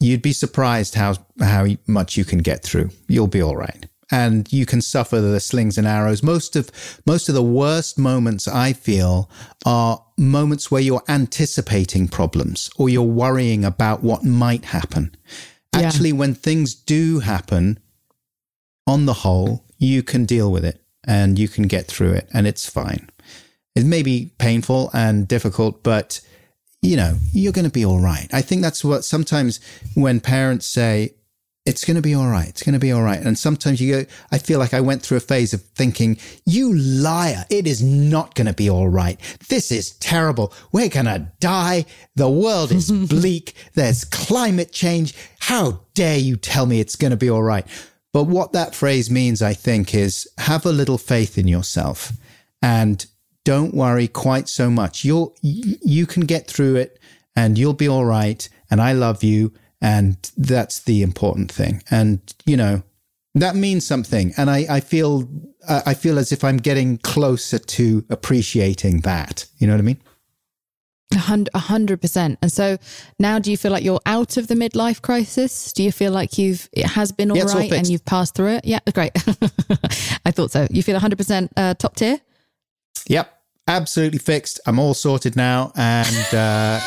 [0.00, 2.90] you'd be surprised how, how much you can get through.
[3.08, 3.86] You'll be all right.
[4.12, 6.22] And you can suffer the slings and arrows.
[6.22, 6.70] Most of,
[7.06, 9.28] most of the worst moments I feel
[9.66, 15.16] are moments where you're anticipating problems or you're worrying about what might happen.
[15.74, 15.86] Yeah.
[15.86, 17.80] Actually, when things do happen,
[18.86, 22.46] on the whole, you can deal with it and you can get through it and
[22.46, 23.08] it's fine.
[23.74, 26.20] It may be painful and difficult, but
[26.82, 28.28] you know, you're going to be all right.
[28.32, 29.60] I think that's what sometimes
[29.94, 31.14] when parents say,
[31.64, 32.48] it's going to be all right.
[32.48, 33.20] It's going to be all right.
[33.20, 36.74] And sometimes you go, I feel like I went through a phase of thinking, you
[36.74, 37.44] liar.
[37.50, 39.20] It is not going to be all right.
[39.48, 40.52] This is terrible.
[40.72, 41.86] We're going to die.
[42.16, 43.54] The world is bleak.
[43.74, 45.14] There's climate change.
[45.38, 47.66] How dare you tell me it's going to be all right?
[48.12, 52.12] But what that phrase means, I think, is have a little faith in yourself
[52.60, 53.06] and
[53.44, 55.04] don't worry quite so much.
[55.04, 57.00] You'll, you you can get through it
[57.34, 58.48] and you'll be all right.
[58.70, 59.52] And I love you.
[59.82, 61.82] And that's the important thing.
[61.90, 62.84] And, you know,
[63.34, 64.32] that means something.
[64.36, 65.28] And I, I feel,
[65.68, 69.46] I feel as if I'm getting closer to appreciating that.
[69.58, 70.00] You know what I mean?
[71.14, 72.38] A hun- a hundred percent.
[72.40, 72.78] And so
[73.18, 75.72] now, do you feel like you're out of the midlife crisis?
[75.72, 78.04] Do you feel like you've it has been all Yeah, it's all right and you've
[78.04, 78.64] passed through it?
[78.64, 79.12] Yeah, great.
[80.24, 80.66] I thought so.
[80.70, 82.20] You feel a 100 percent uh, top tier.
[83.08, 83.41] Yep.
[83.68, 84.60] Absolutely fixed.
[84.66, 85.72] I'm all sorted now.
[85.76, 86.80] And uh,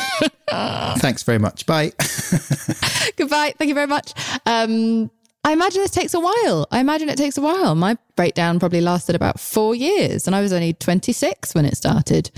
[0.98, 1.64] thanks very much.
[1.66, 1.92] Bye.
[3.16, 3.54] Goodbye.
[3.56, 4.12] Thank you very much.
[4.44, 5.10] Um,
[5.44, 6.66] I imagine this takes a while.
[6.70, 7.74] I imagine it takes a while.
[7.74, 12.30] My breakdown probably lasted about four years, and I was only 26 when it started.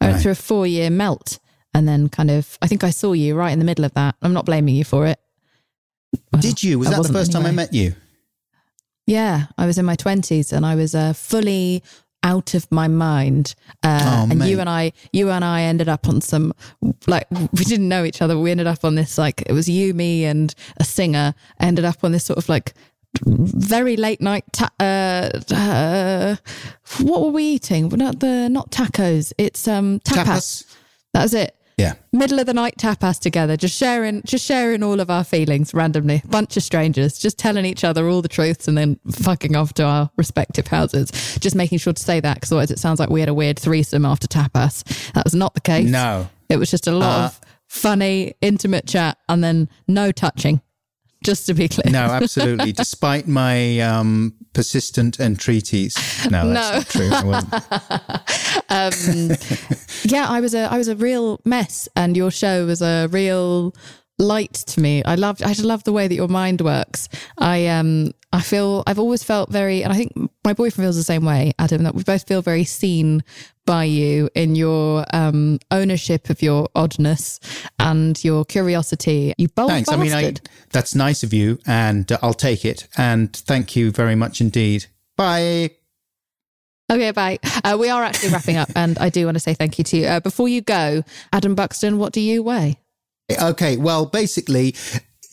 [0.00, 0.22] I went Right.
[0.22, 1.38] through a four year melt,
[1.72, 4.16] and then kind of, I think I saw you right in the middle of that.
[4.22, 5.18] I'm not blaming you for it.
[6.32, 6.78] Well, Did you?
[6.80, 7.94] Was that the first time I met you?
[9.06, 11.82] Yeah, I was in my 20s and I was uh, fully
[12.22, 13.54] out of my mind.
[13.82, 14.50] Uh, Oh, and mate.
[14.50, 16.52] you and I, you and I ended up on some,
[17.06, 18.34] like, we didn't know each other.
[18.34, 21.84] but We ended up on this, like, it was you, me, and a singer, ended
[21.84, 22.74] up on this sort of like
[23.24, 26.36] very late night, ta- uh, uh,
[27.00, 27.88] what were we eating?
[27.88, 29.32] Not the, not tacos.
[29.38, 30.24] It's, um, tapas.
[30.26, 30.76] Tapas?
[31.14, 31.94] That was it Yeah.
[32.12, 36.22] middle of the night tapas together, just sharing, just sharing all of our feelings randomly.
[36.28, 39.84] Bunch of strangers, just telling each other all the truths and then fucking off to
[39.84, 41.10] our respective houses.
[41.38, 43.58] Just making sure to say that because otherwise it sounds like we had a weird
[43.58, 44.82] threesome after tapas.
[45.12, 45.88] That was not the case.
[45.88, 46.28] No.
[46.48, 50.60] it was just a lot Uh, of funny, intimate chat and then no touching.
[51.28, 51.92] Just to be clear.
[51.92, 52.72] No, absolutely.
[52.84, 55.94] Despite my um, persistent entreaties.
[56.30, 57.02] No, that's No.
[57.10, 57.42] not true.
[58.70, 59.36] I um,
[60.04, 63.74] yeah, I was a I was a real mess, and your show was a real
[64.18, 65.04] light to me.
[65.04, 67.10] I loved I just love the way that your mind works.
[67.36, 70.12] I um I feel I've always felt very, and I think
[70.44, 71.82] my boyfriend feels the same way, Adam.
[71.82, 73.22] That we both feel very seen
[73.68, 77.38] by you in your um, ownership of your oddness
[77.78, 79.34] and your curiosity.
[79.36, 79.90] You bold Thanks.
[79.90, 80.10] bastard.
[80.10, 82.88] I mean, I, that's nice of you, and uh, I'll take it.
[82.96, 84.86] And thank you very much indeed.
[85.18, 85.72] Bye.
[86.90, 87.38] Okay, bye.
[87.62, 89.96] Uh, we are actually wrapping up, and I do want to say thank you to
[89.98, 90.06] you.
[90.06, 92.78] Uh, before you go, Adam Buxton, what do you weigh?
[93.38, 94.74] Okay, well, basically,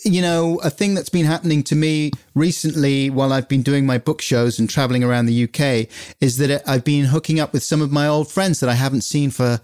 [0.05, 3.97] you know, a thing that's been happening to me recently while I've been doing my
[3.97, 5.89] book shows and traveling around the UK
[6.21, 9.01] is that I've been hooking up with some of my old friends that I haven't
[9.01, 9.59] seen for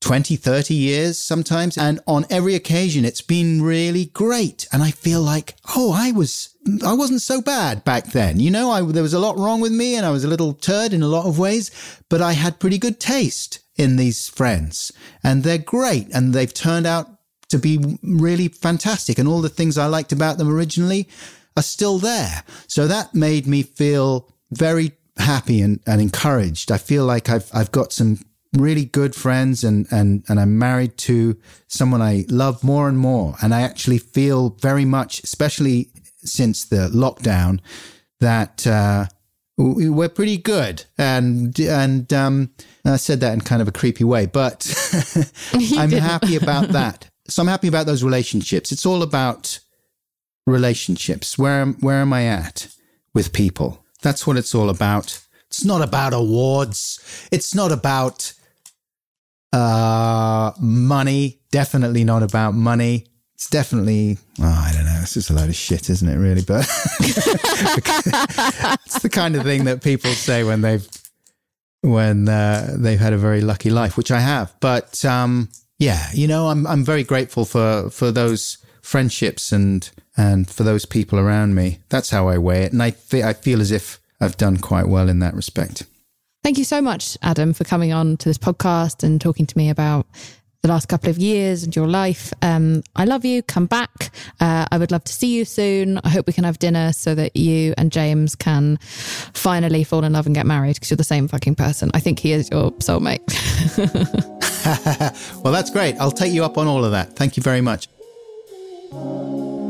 [0.00, 1.76] 20, 30 years sometimes.
[1.76, 4.66] And on every occasion, it's been really great.
[4.72, 8.40] And I feel like, oh, I was, I wasn't so bad back then.
[8.40, 10.54] You know, I, there was a lot wrong with me and I was a little
[10.54, 11.70] turd in a lot of ways,
[12.08, 14.92] but I had pretty good taste in these friends
[15.22, 17.13] and they're great and they've turned out
[17.54, 19.16] to be really fantastic.
[19.16, 21.08] And all the things I liked about them originally
[21.56, 22.42] are still there.
[22.66, 26.72] So that made me feel very happy and, and encouraged.
[26.72, 28.18] I feel like I've, I've got some
[28.54, 31.36] really good friends and, and, and I'm married to
[31.68, 33.36] someone I love more and more.
[33.40, 35.90] And I actually feel very much, especially
[36.24, 37.60] since the lockdown,
[38.18, 39.06] that, uh,
[39.56, 40.84] we're pretty good.
[40.98, 42.50] And, and, um,
[42.84, 44.66] I said that in kind of a creepy way, but
[45.78, 47.08] I'm happy about that.
[47.28, 48.70] So I'm happy about those relationships.
[48.70, 49.60] It's all about
[50.46, 51.38] relationships.
[51.38, 52.68] Where, where am I at
[53.14, 53.84] with people?
[54.02, 55.20] That's what it's all about.
[55.48, 57.28] It's not about awards.
[57.32, 58.34] It's not about
[59.52, 63.06] uh, money, definitely not about money.
[63.34, 64.98] It's definitely, oh, I don't know.
[65.00, 66.42] It's just a load of shit, isn't it, really?
[66.42, 66.60] But
[67.00, 70.86] it's the kind of thing that people say when they've,
[71.80, 74.54] when uh, they've had a very lucky life, which I have.
[74.60, 75.48] But um,
[75.78, 80.86] yeah, you know, I'm, I'm very grateful for, for those friendships and, and for those
[80.86, 81.78] people around me.
[81.88, 82.72] That's how I weigh it.
[82.72, 85.84] And I, I feel as if I've done quite well in that respect.
[86.42, 89.70] Thank you so much, Adam, for coming on to this podcast and talking to me
[89.70, 90.06] about
[90.64, 92.32] the last couple of years and your life.
[92.40, 93.42] Um, I love you.
[93.42, 94.10] Come back.
[94.40, 96.00] Uh, I would love to see you soon.
[96.04, 100.14] I hope we can have dinner so that you and James can finally fall in
[100.14, 101.90] love and get married because you're the same fucking person.
[101.92, 103.20] I think he is your soulmate.
[105.44, 105.96] well, that's great.
[105.96, 107.14] I'll take you up on all of that.
[107.14, 107.88] Thank you very much.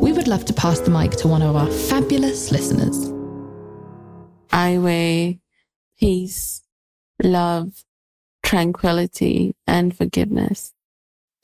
[0.00, 3.12] we would love to pass the mic to one of our fabulous listeners.
[4.52, 5.40] I weigh
[5.98, 6.62] peace,
[7.22, 7.84] love,
[8.42, 10.72] tranquility, and forgiveness.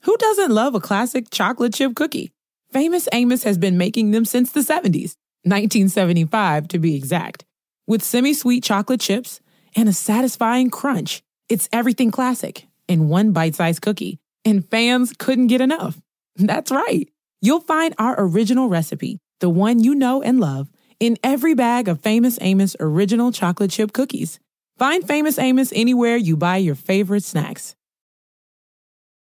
[0.02, 2.32] Who doesn't love a classic chocolate chip cookie?
[2.72, 7.44] Famous Amos has been making them since the 70s, 1975 to be exact.
[7.86, 9.40] With semi sweet chocolate chips
[9.76, 15.48] and a satisfying crunch, it's everything classic in one bite sized cookie, and fans couldn't
[15.48, 16.00] get enough.
[16.36, 17.08] That's right.
[17.44, 20.70] You'll find our original recipe, the one you know and love,
[21.01, 24.39] in every bag of Famous Amos original chocolate chip cookies.
[24.78, 27.74] Find Famous Amos anywhere you buy your favorite snacks.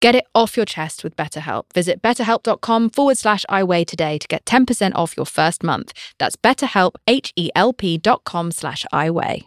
[0.00, 1.64] Get it off your chest with BetterHelp.
[1.74, 5.92] Visit betterhelp.com forward slash iWeigh today to get 10% off your first month.
[6.18, 9.46] That's betterhelp, H-E-L-P dot com slash iWeigh.